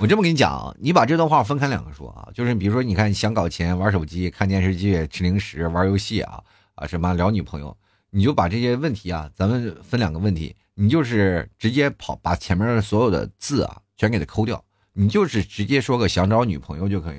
[0.00, 6.40] 我这么跟你讲啊，你把这段话分开两个说啊，就是比如说，你看想搞钱、玩手机、看电视剧、吃零食、玩游戏啊
[6.74, 7.76] 啊什么聊女朋友，
[8.08, 17.18] 你就把这些问题啊，咱们分两个问题，你就是直接跑把前面的所有的字啊全给它抠掉，你就是直接说个想找女朋友就可以，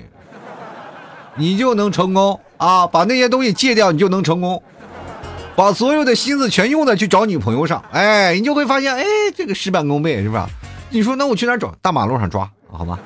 [1.36, 2.84] 你就能成功啊！
[2.84, 4.60] 把那些东西戒掉，你就能成功，
[5.54, 9.04] 把所有的心思全用在去找女朋友上，哎，你就会发现，哎，
[9.36, 10.50] 这个事半功倍，是吧？
[10.90, 11.72] 你说那我去哪找？
[11.80, 12.98] 大马路上抓，好吗？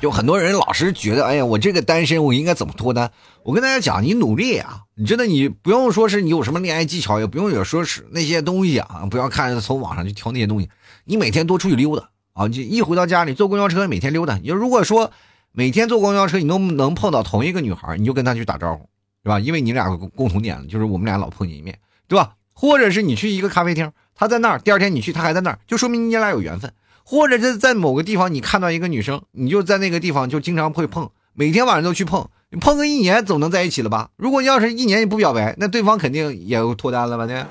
[0.00, 3.10] 有很多人老是觉得，哎呀，我这个单身，我应该怎么脱单？
[3.42, 4.82] 我跟大家讲，你努力啊！
[4.94, 10.70] 你真的，你不用说是你有什么恋爱技巧，也不用有说是那些东西啊，不要看从网上去挑那些东西。
[11.04, 12.46] 你每天多出去溜达啊！
[12.46, 14.36] 你一回到家里坐公交车，每天溜达。
[14.36, 15.10] 你如果说
[15.50, 18.88] 每天坐公交车，你都能碰到同一个女孩，你就跟她去打招呼，
[19.24, 19.40] 是吧？
[19.40, 21.76] 因为你俩共同点就是我们俩老碰见一面，
[22.06, 22.34] 对吧？
[22.52, 26.72] 或者是你去一个咖啡厅，她在那儿，第二天你去，她还在那儿，就说明你俩有缘分。
[27.10, 34.10] 或者是在某个地方，你看到一个女生，你就在那个地方就经常会碰，每天晚上都去碰，你碰个一年总能在一起了吧？
[34.18, 37.24] 如果要是一年你不表白，那对方肯定也脱单了吧？
[37.24, 37.46] 那？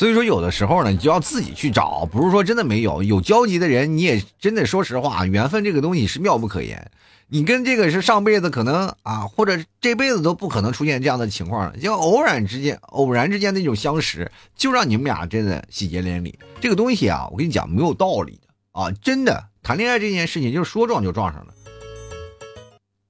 [0.00, 6.90] 所以说，有的时候呢，你就要自己去找，不是说真的没有有交集的人，你也真的说实话，缘分这个东西是妙不可言。
[7.28, 16.38] 你跟这个是上辈子可能啊，或者这辈子都不可能出现这样的情况了，就偶然之间、偶然之间的一种相识，就让你们俩真的喜结连理。
[16.62, 21.52] 这个东西啊，我跟你讲没有道理的啊，真的谈恋爱这件事情就是说撞就撞上了。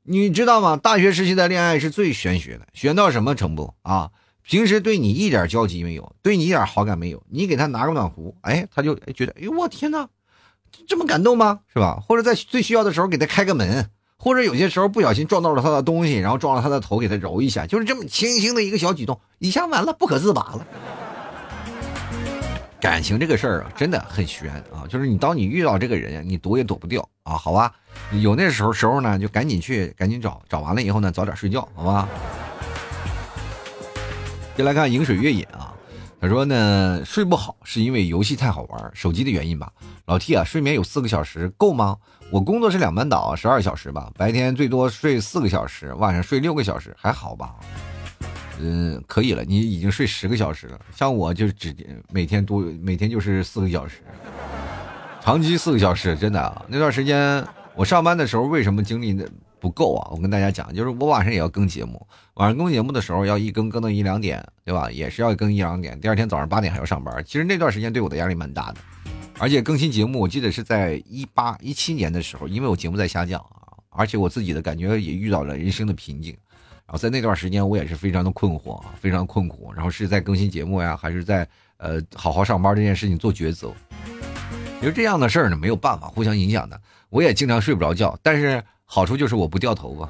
[0.02, 0.76] 你知道吗？
[0.76, 4.10] 大学时期的恋爱是最玄学的，玄到什么程度啊？
[4.50, 10.08] 平时对你一点交集没有，对你一点好感没有，你给他拿个暖壶，哎，他就觉得，哎呦我天哪，
[10.88, 11.60] 这么感动吗？
[11.72, 12.02] 是吧？
[12.04, 13.88] 或者在最需要的时候给他开个门。
[14.16, 20.66] 或者有些时候不小心撞到了他的东西，然后撞了他的头，给他揉一下，就是这么轻轻的一个小举动，一下完了不可自拔了。
[22.80, 24.82] 感情这个事儿啊，真的很悬啊！
[24.88, 27.36] 就是你当你遇到这个人，你躲也躲不掉啊！
[27.36, 27.72] 好吧，
[28.20, 32.08] 有那时候时候呢，就赶紧去，赶紧找，找完了以后呢，早点睡觉，好吧。
[34.56, 35.72] 先来看饮水月饮啊，
[36.20, 39.72] 他说呢，睡不好是因为游戏太好玩，手机的原因吧。
[40.04, 41.96] 老 T 啊，睡眠有四个小时够吗？
[42.30, 47.54] 我工作是两班倒，十二小时吧，白天最多睡四个小时，晚上睡六个小时，还好吧？
[48.60, 50.78] 嗯，可以了，你已经睡十个小时了。
[50.94, 51.74] 像我就只
[52.12, 54.02] 每天多每天就是四个小时，
[55.22, 56.62] 长期四个小时，真的啊。
[56.68, 57.42] 那段时间
[57.74, 59.18] 我上班的时候，为什么精力
[59.60, 60.08] 不够啊？
[60.10, 64.90] 我跟大家讲，就是我晚上也要更节目，晚上更节目的时候要一更更到一两点，对吧？
[64.90, 67.22] 也是要更一两点，第二天早上八点还要上班。
[67.24, 68.80] 其实那段时间对我的压力蛮大的。
[69.38, 76.36] 而且更新节目，我记得是在一八一七年的时候，因为我节目在下降啊，而且我自己的感觉也遇到了人生的瓶颈，
[76.84, 83.72] 然后在那段时间我也是非常的困惑啊，非常困苦，然后是在更新节目呀，还是在呃好好上班这件事情做抉择。
[84.78, 90.08] 其实这样的事儿呢，没有办法互相影响的，我也经常睡不着觉，但是好处就是我不掉头发。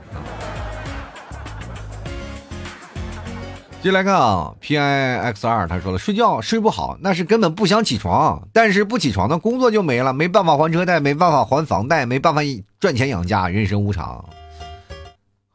[3.83, 12.40] 接来看啊，P I X 二他说了，睡觉睡不好，那是根本不想起床，但是不起床，那工作就没了，没办法还车贷，没办法还房贷，没办法
[12.79, 14.25] 赚钱养家，人生无常。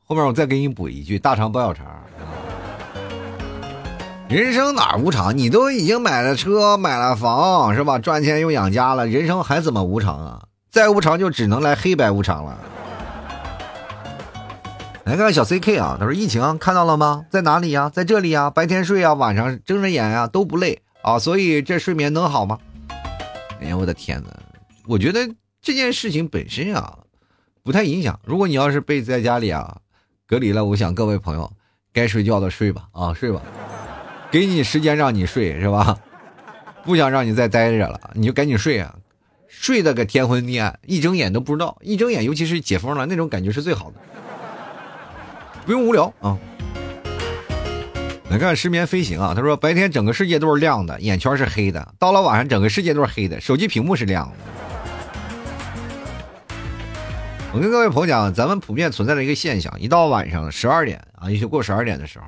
[0.05, 1.87] 后面我再给你补一句，大肠包小肠。
[4.29, 5.35] 人生哪无常？
[5.35, 7.97] 你都已经买了车，买了房，是吧？
[7.97, 10.43] 赚钱又养家了，人生还怎么无常啊？
[10.69, 12.55] 再无常就只能来黑白无常了。
[15.05, 17.25] 来看看小 CK 啊，他说疫情看到了吗？
[17.29, 17.91] 在哪里呀？
[17.93, 18.49] 在这里呀。
[18.49, 22.57] 白天睡啊，晚上睁着眼呀，都不累啊，所以这睡眠能好吗？
[23.61, 24.29] 哎呀，我的天哪！
[24.87, 25.29] 我觉得
[25.61, 26.97] 这件事情本身啊，
[27.63, 28.19] 不太影响。
[28.25, 29.77] 如果你要是被在家里啊
[30.25, 31.51] 隔离了，我想各位朋友
[31.93, 33.43] 该睡觉的睡吧啊，睡吧，
[34.31, 35.99] 给你时间让你睡是吧？
[36.83, 38.95] 不想让你再待着了，你就赶紧睡啊，
[39.47, 44.01] 睡得个天昏地暗，一睁眼都不知道，一睁眼尤其是解封了那种感觉是最好的。
[45.65, 46.37] 不用无聊啊！
[48.29, 54.35] 来看失眠飞行啊，他说白天整个世界都是亮的，眼圈是黑的；到了晚上，整个世界都是黑的，手机屏幕是亮的。
[57.51, 62.25] 我跟各位朋友讲，咱们普遍存在的一个现象，一到晚上十二点啊，也许过十二点的时候，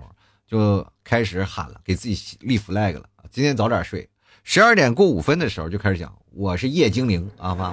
[0.50, 4.10] 就开始喊了，给自己立 flag 了，今天早点睡。
[4.44, 7.72] 十二点过五分的时候，就开始讲我是夜精灵啊妈。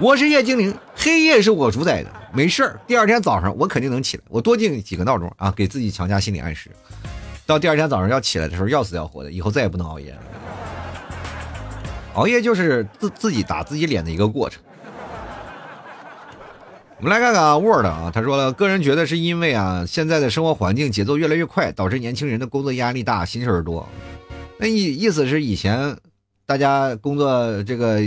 [0.00, 2.80] 我是夜精灵，黑夜是我主宰的，没事儿。
[2.86, 6.70] 第二天早上我肯定能起来，我多定几个闹钟啊，给自己强加心理暗示。
[7.44, 10.18] 到第二天早上要起来的时候，要死要活的，以后再也不能熬夜了。
[12.14, 14.62] 熬夜就是自自己打自己脸的一个过程。
[16.96, 23.86] 我们来看看，Word 啊，他说了，个人觉得是因为啊，现在的生活环境节奏越来越快，导致年轻人的工作压力大，心事儿多。
[24.56, 25.94] 那意意思是以前
[26.46, 28.00] 大家工作这个。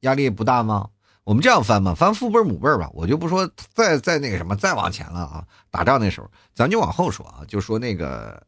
[0.00, 0.88] 压力不大吗？
[1.24, 8.42] 我们这样翻吧，翻父辈母辈吧，我就不说再再那个什么再往前了啊，打仗那时候，咱就往后说啊，就说那个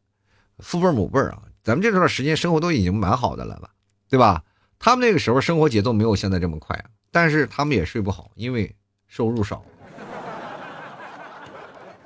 [0.61, 3.69] 父辈母辈啊，咱们这段时间生活都已经蛮好的了吧，
[4.09, 4.43] 对吧？
[4.79, 8.75] 他们那个时候生活节奏没有现在这么快，但是他们也睡不好，因为
[9.09, 9.63] 收入少，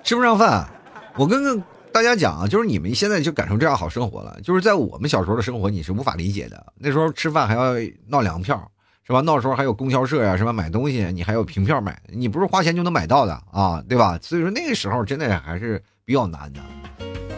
[0.02, 0.68] 吃不上饭。
[1.16, 6.72] 我跟大家讲啊，就是你们现在就感受这样好生活了，就是在我们小时候的生活你是无法理解的。
[6.74, 7.74] 那时候吃饭还要
[8.08, 8.68] 闹粮票。
[9.06, 9.20] 是吧？
[9.20, 14.18] 那时候还有供销社呀，什么买东西你还有凭票买，你不是花钱就能买到的啊，对吧？
[14.22, 16.60] 所以说那个时候真的还是比较难的，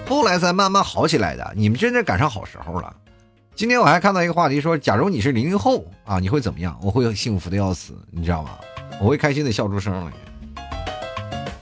[0.09, 1.53] 后来才慢慢好起来的。
[1.57, 2.97] 你们真的赶上好时候了。
[3.57, 6.79] 今天我还看到一个话题说，假如你是零零后啊，你会怎么样？
[6.81, 8.51] 我会幸福的要死，你知道吗？
[9.01, 10.13] 我会开心的笑出声来。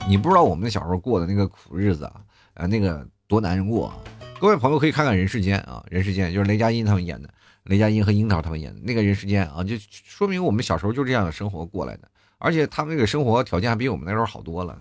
[0.07, 2.13] 你不知道我们小时候过的那个苦日子啊，
[2.53, 3.87] 啊，那个多难过。
[3.87, 3.95] 啊
[4.37, 7.29] 各位朋友可以看看《人世间》啊，《人世间》就是雷佳音他们演的。
[7.65, 12.07] 雷佳音和樱桃他们演的那个人世间啊，就说明我们小时候就这样的生活过来的，
[12.37, 14.77] 而且他们那个生活条件还比我们那时候好多了。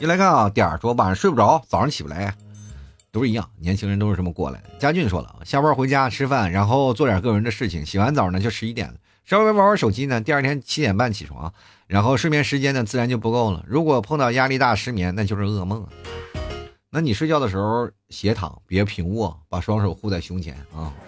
[0.00, 2.34] 一来看啊，点儿说晚上睡不着，早上起不来，
[3.10, 4.70] 都是一样，年轻人都是这么过来的。
[4.78, 11.50] 佳俊说了，下班回家吃饭，然后做点个人的事情，洗完澡呢就十一点了，稍微玩玩手机呢，第二天七点半起床，
[11.86, 13.64] 然后睡眠时间呢自然就不够了。
[13.66, 15.86] 如果碰到压力大失眠，那就是噩梦。
[16.96, 20.94] 那你睡觉的时候斜躺，别平卧，把双手护在胸前啊。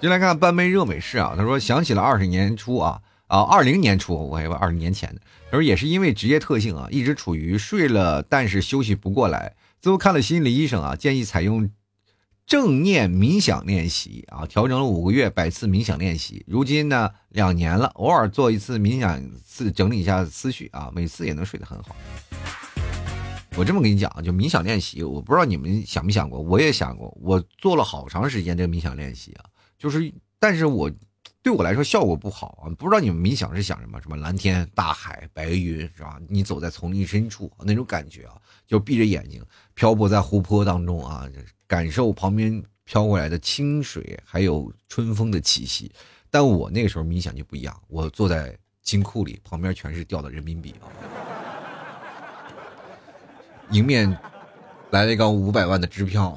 [0.00, 5.20] 进来看半杯热美式啊，他说想起了二十年初啊啊，二零年初，我还以为二十年前的。
[5.50, 11.70] 他说也是因为职业特性啊，一直处于睡了但是休息不过来，最后看了心理医生啊，建议采用。
[12.46, 16.44] 正念冥想练习啊，调整了五个月，百次冥想练习。
[16.46, 21.96] 如今呢，两年了，偶尔做一次冥想，思整理一下思绪啊，每次也能睡得很好。
[23.56, 29.44] 我这么跟你讲，就冥想练习，我不知道你们想没想过，我也想过，我做了好长时间这个冥想练习啊，
[29.76, 30.88] 就是，但是我
[31.46, 32.66] 对我来说效果不好啊。
[32.76, 34.02] 不知道你们冥想是想什么？
[34.02, 36.18] 什么蓝天、大海、白云，是吧？
[36.28, 38.34] 你走在丛林深处那种感觉啊，
[38.66, 39.40] 就闭着眼睛
[39.72, 41.24] 漂泊在湖泊当中啊。
[41.68, 45.92] 感受旁边飘过来的清水，还有春风的气息。
[46.32, 50.90] 但我那个时候冥想就不一样，我坐在金库里，旁边全是掉的人民币啊。
[53.70, 54.10] 迎面
[54.90, 56.36] 来了一张五百万的支票，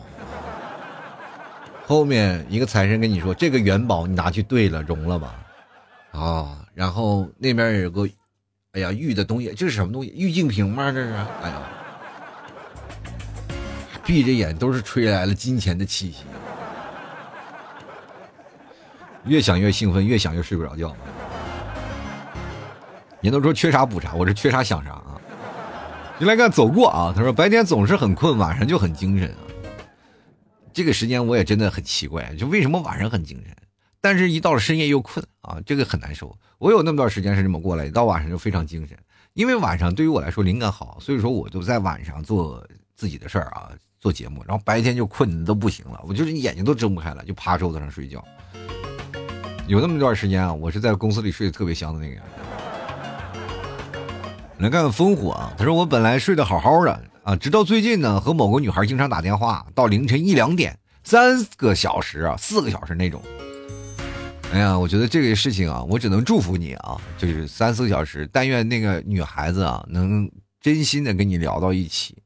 [1.90, 5.34] 后面一个财神跟你说：“这个元宝你拿去兑了，融了吧。”
[6.14, 8.08] 啊，然后那边有个，
[8.74, 10.14] 哎呀，玉的东西，这是什么东西？
[10.16, 10.92] 玉净瓶吗？
[10.92, 11.12] 这是？
[11.42, 11.64] 哎呀。
[14.06, 16.18] 闭着眼都是吹来了金钱的气息，
[19.26, 20.96] 越想越兴奋，越想越睡不着觉。
[23.22, 25.20] 人都说缺啥补啥，我这缺啥想啥啊！
[26.20, 29.49] 你来看走过啊，他说白天总是很困，晚上就很精神啊。
[30.80, 33.53] 这个时间我也真的很奇怪，就为什么晚上很精神，
[33.99, 36.34] 但是一到了深夜又困啊，这个很难受。
[36.57, 38.97] 我有那么段时间是这么过来，到晚上就非常精神，
[39.34, 42.65] 因为晚上对于我来说灵感好，所以说我就在晚上做
[42.95, 43.73] 自己的事儿啊。
[43.99, 48.23] 做节目，然后白天就困的都不行了，我就是眼睛都睁不开了，就趴桌子上睡觉。
[49.67, 52.21] 有那么一段时间啊，我是在公司里睡得特别香的那个。
[54.59, 63.21] 来看看烽火啊，他说我本来睡得好好的啊，直到最近呢，和某个女孩经常打电话到凌晨一两点，三个小时啊，四个小时那种。
[64.51, 70.27] 哎呀，我觉得这个事情啊，我只能祝福你啊，就是三四个小时，但愿那个女孩子啊，能
[70.59, 72.17] 真心的跟你聊到一起。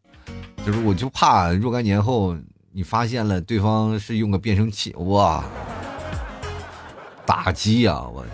[0.65, 2.37] 就是，我就怕若干年后
[2.71, 5.43] 你发现了对方是用个变声器，哇，
[7.25, 8.01] 打击呀！
[8.01, 8.25] 我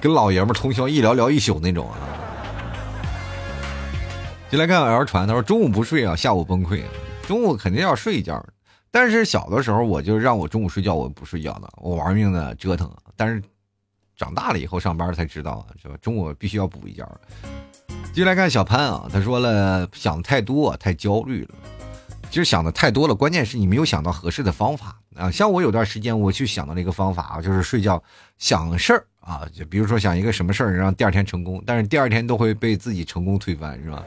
[0.00, 1.96] 跟老爷们通宵一聊聊一宿那种啊。
[4.50, 6.82] 进来看 L 传，他说中午不睡啊，下午崩溃。
[7.26, 8.44] 中午肯定要睡一觉，
[8.90, 12.88] 但是小的时候我就让我中午睡觉，我不睡觉的，我玩命的折腾。
[13.16, 13.42] 但是
[14.16, 15.96] 长大了以后上班才知道，是吧？
[16.00, 17.04] 中午必须要补一觉。
[18.12, 21.54] 接来看小潘啊，他说了想的太多，太焦虑了。
[22.30, 25.30] 其实想的太多了，关键是你没有想到合适的方法啊。
[25.30, 28.00] 像我有段时间，我去想到了一个方法啊，就是睡觉
[28.38, 34.04] 想事儿啊，就比如说想一个什么事儿让第二天成功，但是第二天都会被自己成功推翻，是吧？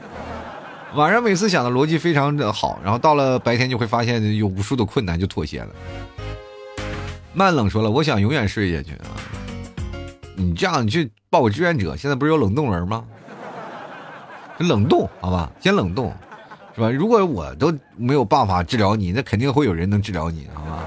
[0.94, 5.68] 晚上每次想的逻辑非常的好，然后到了白天就会发现有无数的困难就妥协了。
[7.34, 9.10] 慢冷说了，我想永远睡下去啊。
[10.36, 13.04] 你这样你去报个志愿者，现在不是有冷冻人吗？
[14.58, 16.12] 冷冻，好吧，先冷冻，
[16.74, 16.90] 是吧？
[16.90, 20.84] 如果我都没有办法治疗你，那肯定会有人能治疗你，好吧？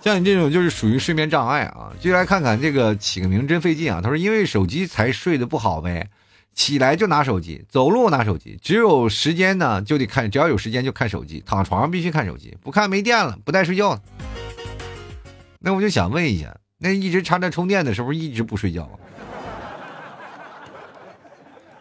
[0.00, 1.92] 像你这种就是属于睡眠障碍啊。
[2.00, 4.00] 就来看看这个起个名真费劲啊。
[4.02, 6.08] 他说因为手机才睡得不好呗，
[6.54, 14.00] 起来就拿手机，走路拿手机，只有时间呢就得看，只要有时间就看手机，躺床上必须看手机，不看没电了，不带睡觉。
[15.60, 18.88] 那我就想问一下，那一直插着充电的，是不是一直不睡觉？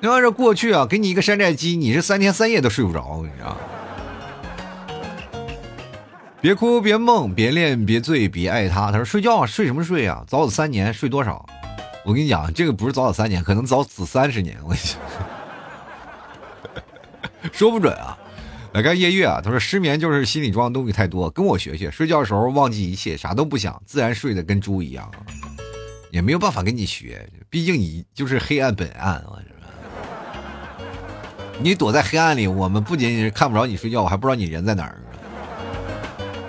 [0.01, 3.57] 那要是过去啊，给你一个山寨机，你是三天三夜都睡不着，我跟你知道。
[6.41, 8.91] 别哭，别梦，别恋，别醉，别爱他。
[8.91, 10.23] 他说睡觉睡什么睡啊？
[10.25, 11.45] 早死三年，睡多少？
[12.05, 14.57] 我跟你讲，这个不是早死三年，可能早死三十年。
[14.63, 14.97] 我跟你讲，
[17.51, 18.17] 说不准啊。
[18.71, 21.91] 来看夜月啊，他说失眠就是心里装的东西太多，跟我学学。
[21.91, 25.11] 睡觉的时候忘记一切，啥都不想，自然睡得跟猪一样。
[26.11, 29.33] 也没有办法跟你学，毕竟你就是黑暗本暗啊。
[31.61, 35.01] 你躲在黑暗里，我们不仅仅是看不着你睡觉，我还不知道你人在哪儿。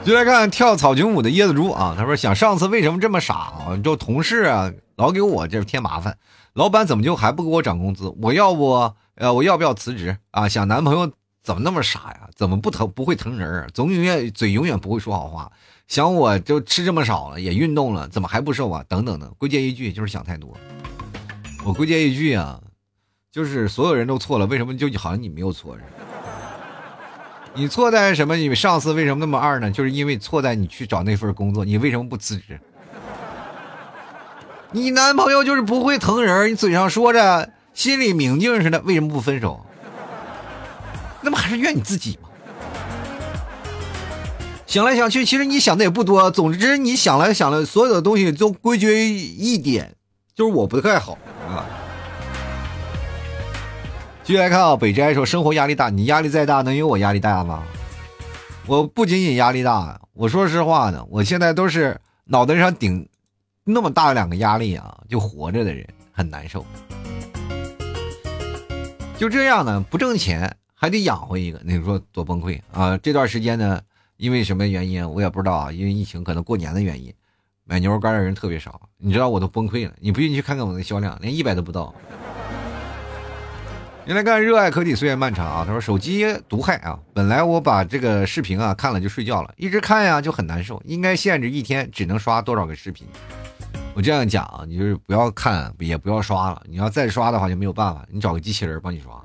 [0.03, 3.77] 就来看跳草裙舞的椰子猪啊，他说想上次为什么这么傻啊？
[3.85, 6.17] 就同事啊，老给我这添麻烦，
[6.55, 8.13] 老板怎么就还不给我涨工资？
[8.23, 10.49] 我要不呃，我要不要辞职啊？
[10.49, 12.31] 想男朋友怎么那么傻呀？
[12.35, 13.69] 怎么不疼不会疼人？
[13.75, 15.53] 总永远嘴永远不会说好话。
[15.87, 18.83] 想我就吃这么少了，也运动了，怎么还不瘦啊？
[18.89, 20.57] 等等的，归结一句就是想太多。
[21.63, 22.59] 我归结一句啊，
[23.31, 26.10] 就是所有人都错了，为什么就好像你没有错似的？
[27.55, 28.37] 你错在什么？
[28.37, 29.71] 你上司为什么那么二呢？
[29.71, 32.59] 就是因为错在你去找那份工作，你为什么不辞职？
[34.71, 39.67] 你男朋友就是不会疼人，你嘴上说着，心里明镜似的，为什么不分手？
[41.23, 42.29] 那不还是怨你自己吗？
[44.67, 46.31] 想来想去，其实你想的也不多。
[46.31, 49.97] 总之，你想来想了，所有的东西都归结于一点，
[50.37, 51.67] 就是我不太好啊。
[54.31, 57.65] 继续来看啊，北斋说生活压力大，你压力再大能有我压力大吗？
[58.65, 63.09] 我不仅仅压力大，我说实话呢，我现在都是脑袋上顶
[63.65, 66.65] 那么大两个压力啊，就活着的人很难受。
[69.19, 72.97] 就这样呢，不挣钱还得养活一个，你说多崩溃啊！
[72.99, 73.81] 这段时间呢，
[74.17, 77.13] 因为什么原因我也不知道啊，因为疫情可能过年的原因，
[77.65, 79.95] 买牛肉干的人特别少，你知道我都崩溃了。
[79.99, 81.93] 你不信你去看看我的销量，连一百都不到。
[84.11, 85.63] 你来看，热爱科技岁月漫长啊！
[85.65, 93.07] 他说手机毒害啊，本来我把这个视频啊看了就睡觉了，一直看呀就很难受，应该限制一天只能刷多少个视频。
[93.95, 96.61] 我这样讲啊，你就是不要看，也不要刷了。
[96.69, 99.23] 你要再刷的话就没有办法，你找个机器人帮你刷啊，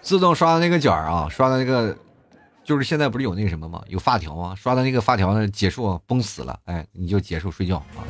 [0.00, 1.92] 自动刷的那个卷儿啊，刷的那个
[2.62, 3.82] 就是现在不是有那个什么吗？
[3.88, 4.54] 有发条吗？
[4.54, 8.06] 刷的那个发条呢结束崩死了，哎，你就结束睡觉啊。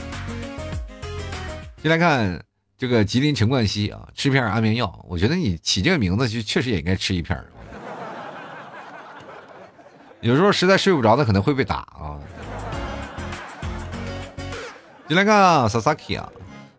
[1.82, 2.38] 进来看。
[2.78, 5.04] 这个吉林陈冠希啊，吃片安眠药。
[5.08, 7.36] 我觉得你起这个名字就确实也应该吃一片
[10.22, 12.14] 有时候实在睡不着的可能会被打啊。
[15.08, 16.30] 进来看啊，Sasaki 啊，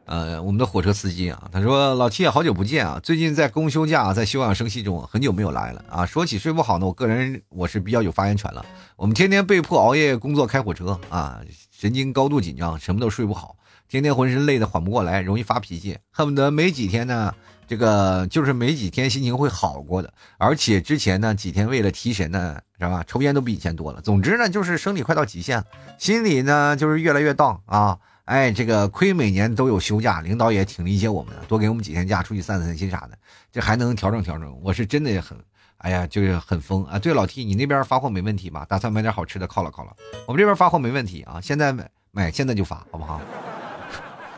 [0.05, 6.05] 呃，我们的火车司机啊，他说老七也好久不见啊，最近在公休假，在休养生息中，很久没有来了啊。
[6.05, 8.65] 说起睡不好呢，我个人我是比较有发言权了。
[8.95, 11.41] 我们天天被迫熬夜工作开火车啊，
[11.71, 13.57] 神经高度紧张，什么都睡不好。
[13.89, 17.33] 天天浑身累得缓不过来，容易发脾气，恨不得没几天呢，
[17.67, 20.13] 这个就是没几天心情会好过的。
[20.37, 23.03] 而且之前呢几天为了提神呢，是吧？
[23.07, 23.99] 抽烟都比以前多了。
[23.99, 25.65] 总之呢，就是生理快到极限了，
[25.97, 27.97] 心里呢就是越来越荡啊！
[28.25, 33.17] 哎，这个亏每年都有休假，领导也挺理解我们的，多给我们几天假，出去散散心啥的，
[33.51, 34.55] 这还能调整调整。
[34.61, 35.35] 我是真的很，
[35.79, 36.99] 哎呀，就是很疯啊！
[36.99, 38.63] 对，老 T，你那边发货没问题吧？
[38.69, 39.91] 打算买点好吃的犒劳犒劳。
[40.27, 43.19] 我们这边发货没问题啊，现在买买现在就发，好不好？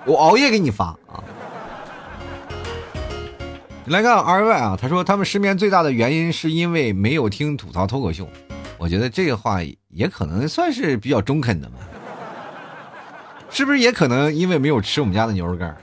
[0.05, 1.23] 我熬夜给你发啊！
[3.85, 8.27] 来看 R Y 啊，他说他们失眠最大的原因是因为没有听吐槽脱口秀。
[8.77, 11.75] 我觉得这个话也可能算是比较中肯的嘛，
[13.51, 13.79] 是不是？
[13.79, 15.75] 也可能因为没有吃我们家的牛肉干。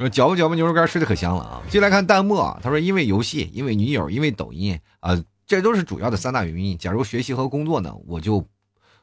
[0.00, 1.62] 说嚼吧嚼吧牛肉干，睡得可香了啊！
[1.70, 5.16] 进来看弹幕啊，他说因为游戏，因为女友，因为抖音啊，
[5.46, 6.76] 这都是主要的三大原因。
[6.76, 8.44] 假如学习和工作呢，我就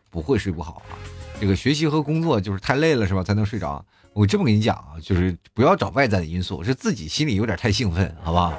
[0.10, 1.21] 不会睡不好啊。
[1.42, 3.24] 这个学习和工作就是太累了，是吧？
[3.24, 3.84] 才能睡着。
[4.14, 8.54] 我这么跟你讲啊，就是不要找外在的因素，是自己心里有点太兴奋，好不好？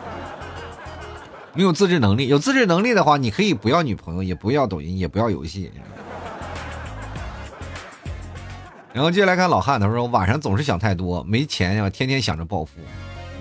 [1.54, 5.70] 没有自制能力，有自制能力的话，你可以不要女朋友，也不要抖音，也不要游戏。
[8.92, 12.72] 然后接下来看老汉，他说晚上总是想太多，没钱呀，天天想着暴富。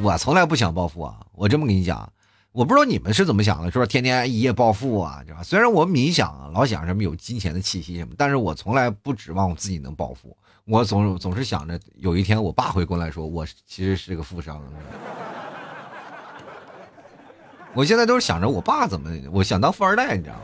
[0.03, 2.07] 我从来不想暴富啊，我这么跟你讲。
[2.51, 5.41] 我不知道你们是怎么想的，说天天一夜暴富啊，对吧？
[5.41, 10.35] 虽然我冥想老想什么有金钱的气息什么，但是我从来不指望我自己能暴富。
[10.65, 14.61] 我总总是想着有一天我爸会过来说，我其实是个富商。
[17.73, 20.41] 我现在都是想着我爸怎么，我想当富二代，你知道吗？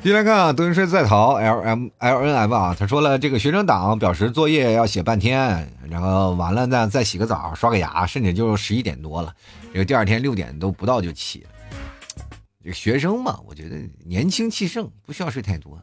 [0.00, 9.34] 进来看啊，德云社在逃 L M L N F 啊，他说了，这个学生党表示作业要写半天，然后完了呢再洗个澡、刷个牙，甚至就十一点多了，
[9.72, 11.44] 这个第二天六点都不到就起。
[12.62, 13.76] 这个学生嘛，我觉得
[14.06, 15.76] 年轻气盛，不需要睡太多。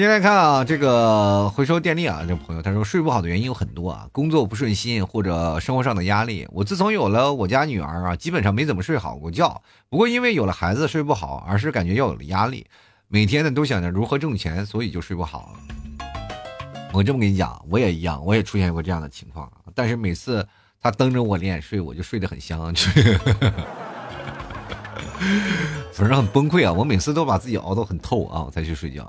[0.00, 6.48] 接下来看啊，这个回收电力啊，这朋友他说睡不好的原因有很多啊，工作不顺心或者生活上的压力。
[6.52, 9.60] 我自从有了我家女儿啊，基本上没怎么睡好过觉。
[9.90, 12.66] 不过因为有了孩子睡不好，而是感觉要有了压力，
[13.08, 15.54] 每天呢都想着如何挣钱，所以就睡不好。
[16.94, 19.52] 我这么跟你讲，我也一样，我也出现过这样的情况。
[19.74, 20.48] 但是每次
[20.80, 22.72] 他瞪着我脸睡，我就睡得很香，
[25.92, 26.72] 反正很崩溃啊。
[26.72, 29.06] 我每次都把自己熬得很透啊，我才去睡觉。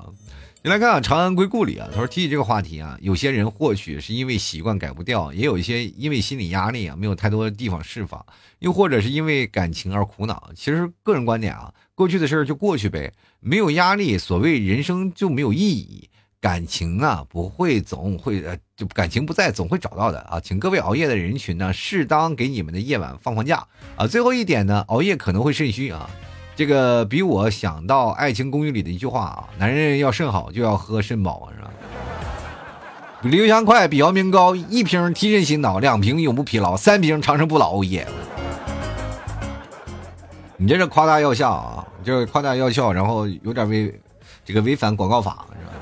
[0.64, 1.88] 你来看啊，长安归故里啊。
[1.90, 8.24] 他说提起这个话题啊，有些人或许是因为习惯改不掉，也有一些因为心理压力啊，没有太多的地方释放，
[8.60, 10.52] 又或者是因为感情而苦恼。
[10.54, 16.08] 其实个人观点啊，过去的事儿就过去呗，没有压力，所谓人生就没有意义。
[16.40, 20.38] 感情啊，不会总会呃，就感情不在，总会找到的啊。
[20.38, 24.06] 请各位熬夜的人群呢，适当给你们的夜晚放放假啊。
[24.06, 26.08] 最后一点呢，熬夜可能会肾虚啊。
[26.54, 31.70] 这个比我想到《爱情公寓》里的一句话啊，男人要肾好就要喝肾宝，是吧？
[33.22, 37.82] 比刘翔快，比姚明高，一瓶提神醒脑，两瓶永不疲劳，三瓶长生不老。
[37.84, 38.06] 耶！
[40.58, 43.98] 你这是夸大药效啊，就是夸大药效，然后有点违
[44.44, 45.72] 这个违反广告法，是吧？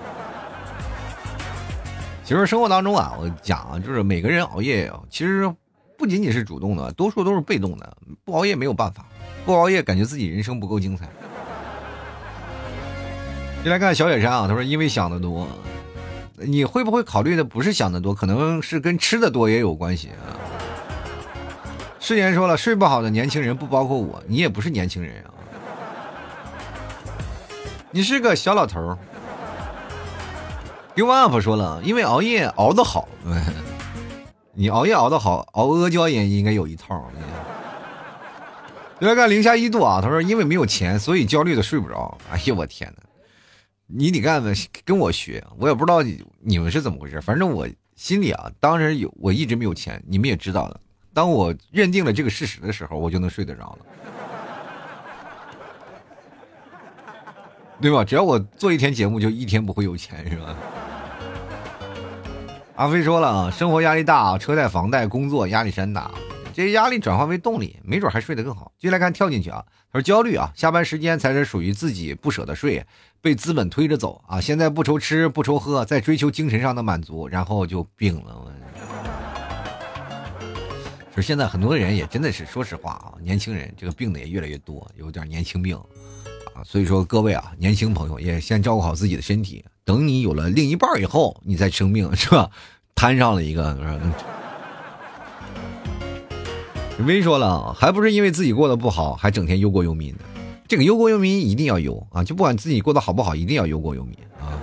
[2.25, 5.53] 其实生活当中啊，我讲啊，就是每个人熬夜，其实
[5.99, 9.05] 不仅仅是主动的，多数都是被动的，不熬夜没有办法。
[9.45, 11.09] 不熬夜，感觉自己人生不够精彩。
[13.65, 15.47] 就来看小野山啊，他说：“因为想的多，
[16.37, 20.33] 你会不会考虑的不是想的多，可能是跟吃的多也有关系啊。”
[22.01, 25.29] 誓言说了，睡不好的年轻人不包括我，你也不是年轻人啊，
[27.91, 28.99] 你是个小老头儿。
[30.95, 33.09] u up 说了，因为熬夜熬得好，
[34.55, 37.11] 你熬夜熬得好，熬阿胶也应该有一套。
[39.01, 42.17] 来看零下一度啊，他说因为没有钱，所以焦虑的睡不着。
[42.31, 43.03] 哎呀，我天哪！
[43.87, 47.21] 你得干的跟我学，我也不知道你你们是怎么回事。
[47.21, 50.79] 反正我心里啊，当然有，我一直没有钱，你们也知道的。
[51.13, 53.87] 当我认定了这个事实的时候，我就能睡得着了，
[57.81, 58.05] 对吧？
[58.05, 60.55] 只要我做一天节目，就一天不会有钱，是吧？
[62.77, 66.11] 阿飞说了啊，生活压力大，车贷、房贷、工作压力山大。
[66.61, 68.71] 这压力转化为动力，没准还睡得更好。
[68.79, 69.65] 继续来看，跳进去啊！
[69.91, 72.85] 他说焦虑啊，下班时间才是属于自己，不舍得睡，
[73.23, 74.39] 被资本推着走啊！
[74.39, 78.53] 现在不愁吃不愁喝，在追求精神上的满足，然后就病了。
[81.17, 85.75] 就现在很多人也真的是，说实话啊，年轻人这个病的也越来越多，有点年轻病
[86.55, 86.63] 啊。
[86.63, 92.51] 所以说各位啊，年轻朋友也先照顾好自己的身体，等你有了另一半以后，你再生病是吧？
[92.95, 93.79] 摊上了一个。
[97.07, 100.21] 微说了，还不是因为自己过得不好，还整天忧国忧民的。
[100.69, 104.55] 这个忧国忧民一定要忧啊，就不管自己过得好不好，一定要忧国忧民啊。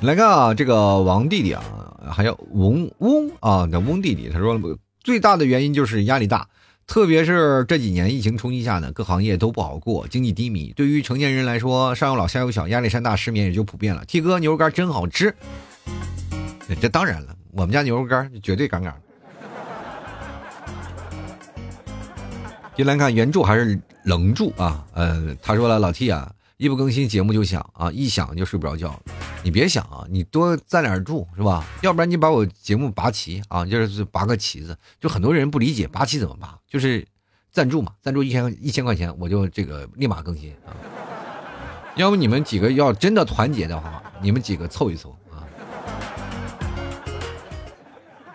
[0.00, 1.62] 来看啊，这个王弟弟啊，
[2.10, 4.58] 还有翁翁啊，叫翁弟弟，他说
[5.04, 6.48] 最大的原因就是压力大，
[6.86, 10.72] 特别是这几年疫情冲击下呢，各行业都不好过，经济低迷。
[10.74, 14.04] 对于成年人来说，上有老下有小，压力山大，失眠也就普遍了。
[14.04, 15.34] T 哥牛肉干真好吃，
[16.80, 19.00] 这当然了，我们家牛肉干绝对杠杠的。
[22.76, 24.84] 进来看原著还是冷著啊？
[24.92, 28.94] 呃，他说了，老 T 啊，一不更新节目就想啊，一想就睡不着觉。
[29.42, 31.64] 你别想啊，你多赞点助是吧？
[31.80, 34.76] 要不然你把我节目拔旗啊，就是拔个旗子。
[35.00, 37.02] 就很多人不理解拔旗怎么拔，就是
[37.50, 40.76] 赞助嘛，赞助一千一千块钱，我就这个立马更新啊。
[41.94, 45.16] 要不你们几个要真的团结的话，你们几个凑一凑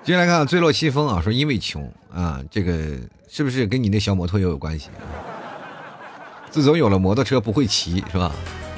[0.03, 2.97] 接来看坠落西风啊，说因为穷啊，这个。
[3.33, 4.89] 是不是跟你那小摩托也有关系？
[6.49, 8.29] 自从有了摩托车不会骑是吧？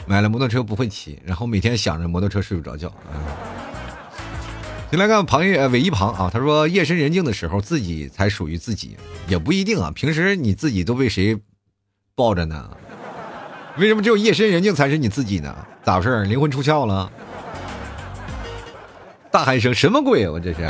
[0.05, 2.87] 买了摩托车不会骑，然后每天想着摩托车睡不着觉。
[2.87, 3.17] 啊
[4.91, 8.95] 先来看旁呃尾一旁啊，他说夜深人静的时候自己才属于自己，
[9.27, 9.91] 也不一定啊。
[9.95, 11.35] 平时你自己都被谁
[12.13, 12.69] 抱着呢？
[13.79, 15.51] 为什么只有夜深人静才是你自己呢？
[15.81, 16.25] 咋回事？
[16.25, 17.11] 灵魂出窍了？
[19.31, 20.29] 大喊一声什么鬼？
[20.29, 20.69] 我这是。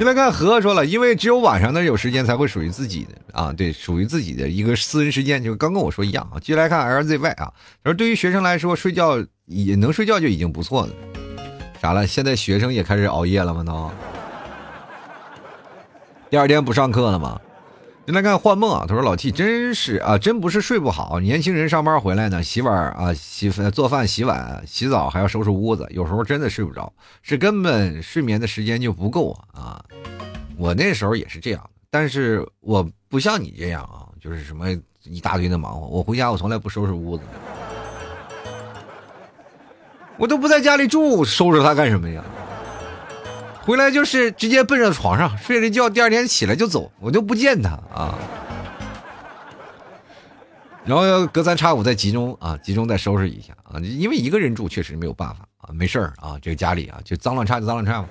[0.00, 6.40] 先来看何说了，因为只有晚上呢有时间才会属于自己的啊，对，属于自己的一个私人时间，就刚跟我说一样啊。
[6.40, 7.52] 继续来看 LZY 啊，
[7.84, 10.92] 他说对于学生来说，睡觉也能睡觉就已经不错了。
[11.82, 12.06] 啥了？
[12.06, 13.62] 现在学生也开始熬夜了吗？
[13.62, 13.90] 都？
[16.30, 17.38] 第二天不上课了吗？
[18.06, 21.20] 进来看幻梦啊，他说老 T 真是啊，真不是睡不好。
[21.20, 26.92] 年轻人上班回来呢，洗碗啊，洗做饭、洗碗、洗澡，还要收拾屋子，有时候真的睡不着，
[27.22, 29.84] 是根本睡眠的时间就不够啊。
[30.56, 34.66] 我那时候也是这样，但是我不像你这样啊，就是什么
[35.04, 35.86] 一大堆的忙活。
[35.86, 37.22] 我回家我从来不收拾屋子，
[40.16, 42.24] 我都不在家里住，收拾它干什么呀？
[43.62, 48.18] 回来就是直接奔着床上睡着觉，第二天起来就走，我就不见他啊。
[50.84, 58.08] 然后隔三差五再集中啊，集中再收拾一下啊，因为一个人住确实没有办法啊，没事儿啊，这个家里啊就脏乱差就脏乱差嘛。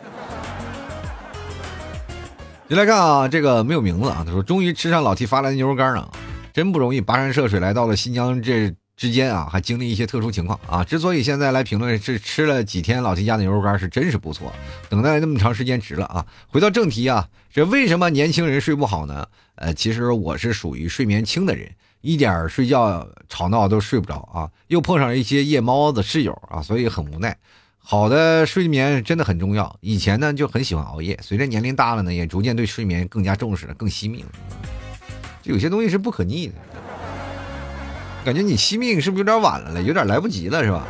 [2.68, 6.10] 你来看啊，这个没有名字啊，他说终于吃上老 T 发来的牛肉干了，
[6.54, 8.74] 真不容易，跋山涉水来到了新疆这。
[9.00, 10.84] 之间啊，还经历一些特殊情况啊。
[10.84, 14.54] 之所以现在来评论是吃了几天老 T 家的牛肉干，是真是不错。
[14.89, 16.26] 等待那么长时间值了啊。
[16.50, 19.26] 回到正题啊，这为什么年轻人睡不好呢？
[19.56, 21.72] 呃，其实我是属于睡眠轻的人，
[22.02, 24.52] 一点睡觉吵闹都睡不着啊。
[24.68, 27.38] 又碰上一些夜猫子室友啊，所以很无奈。
[27.78, 29.74] 好的睡眠真的很重要。
[29.80, 34.32] 以前呢就很喜欢熬夜，随着年龄大了呢，也逐渐对睡眠更加重视了，更惜命了。
[35.41, 36.54] 就有些东西是不可逆的。
[38.30, 39.82] 感觉你惜命是不是有点晚了了？
[39.82, 40.86] 有点来不及了是吧？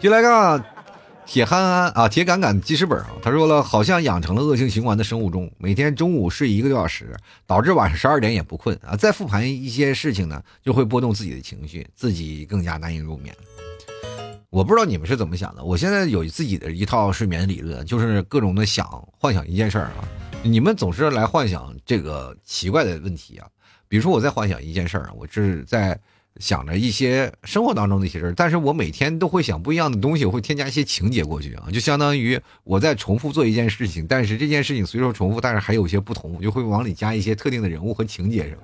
[0.00, 0.64] 就来看
[1.26, 3.10] 铁憨憨啊，铁杆杆记事本啊。
[3.22, 7.14] 他说了，好像养成了恶性循环的生物钟，每天中午睡一个多小时，
[7.46, 8.96] 导致晚上十二点也不困啊。
[8.96, 13.36] 再复盘一些事情呢，就会波动自己的情绪，自己更加难以入眠。
[14.48, 15.62] 我不知道你们是怎么想的。
[15.62, 18.86] 我现在有自己的一套睡眠理论，就是各种的想
[19.18, 20.08] 幻想一件事儿啊。
[20.42, 23.46] 你们总是来幻想这个奇怪的问题啊。
[23.92, 26.00] 比如说，我在幻想一件事儿，我是在
[26.38, 38.62] 想着一些生活当中的一些事儿，但是我每天都会想不一样的东西，我会添加一些情节过去啊，就相当于我在重复做一件事情，但是这件事情虽说重复，但是还有些不同，我就会往里加一些特定的人物和情节什么，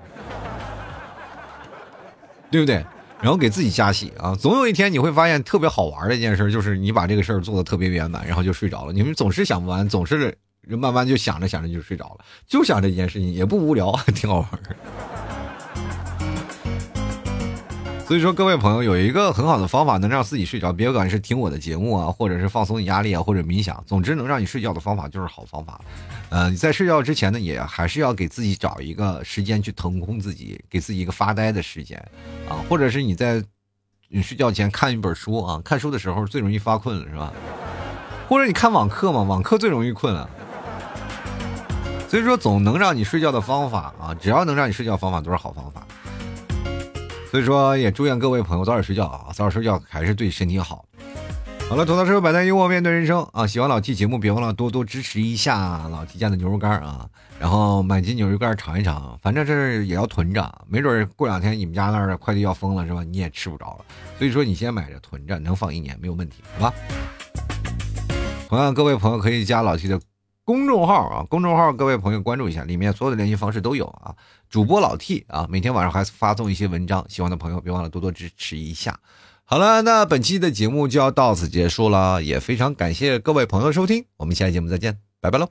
[2.49, 2.83] 对不对？
[3.21, 8.93] 然后给自己加戏啊，总有一天你会发现特别好玩的一件事，就是你把这个事儿做的特别圆满，然后就睡着了。
[8.93, 10.35] 你们总是想不完，总是
[10.69, 14.49] 就慢慢就想着想着就睡着了，就想这件事情也不无聊，还 挺好玩。
[18.07, 25.79] 所以说，各位朋友有一个很好的方法能让自己睡着，别管是听我的节目啊，或者是放松压力啊，或者冥想，总之能让你睡觉的方法就是好方法。
[26.29, 32.03] 呃，你在睡觉之前呢，也还是要给自己找一个时间去腾空自己，给自己一个发呆的时间
[32.49, 33.43] 啊，或者是你在
[34.07, 37.31] 你睡觉前看一本书啊，看书的时候最容易发困了，是吧？
[38.27, 40.27] 或者你看网课嘛，网课最容易困了。
[42.09, 45.85] 所以说，总能让你睡觉的方法啊，只要能让你睡觉方法都是好方法。
[47.29, 49.27] 所以说，也祝愿各位朋友早点睡觉啊！
[49.31, 50.83] 早点睡觉还是对身体好。
[51.69, 53.45] 好了，吐槽车百态幽默面对人生啊！
[53.45, 57.07] 喜欢老 T 节目，别忘了多多支持一下老 T 家的牛肉干啊！
[57.39, 63.03] 然后买斤牛肉干尝一尝，反正这也要囤着，没准过两天你们家那儿的快递要封了是吧？
[63.03, 63.85] 你也吃不着了。
[64.17, 66.73] 所以说，你先买着囤着，能放一年没有问题，好吧？
[68.49, 70.01] 同样，各位朋友可以加老 T 的。
[70.49, 74.15] 公众号啊，公众号各位朋友关注一下，里面所有的联系方式都有啊。
[74.49, 78.99] 主播老 T 啊，每天晚上还发送一些文章，喜欢的朋友别忘了多多支持一下。
[79.45, 85.47] 好了，那本期的节目就要到此结束了，也非常感谢各位朋友收听，我们下期节目再见，拜拜喽。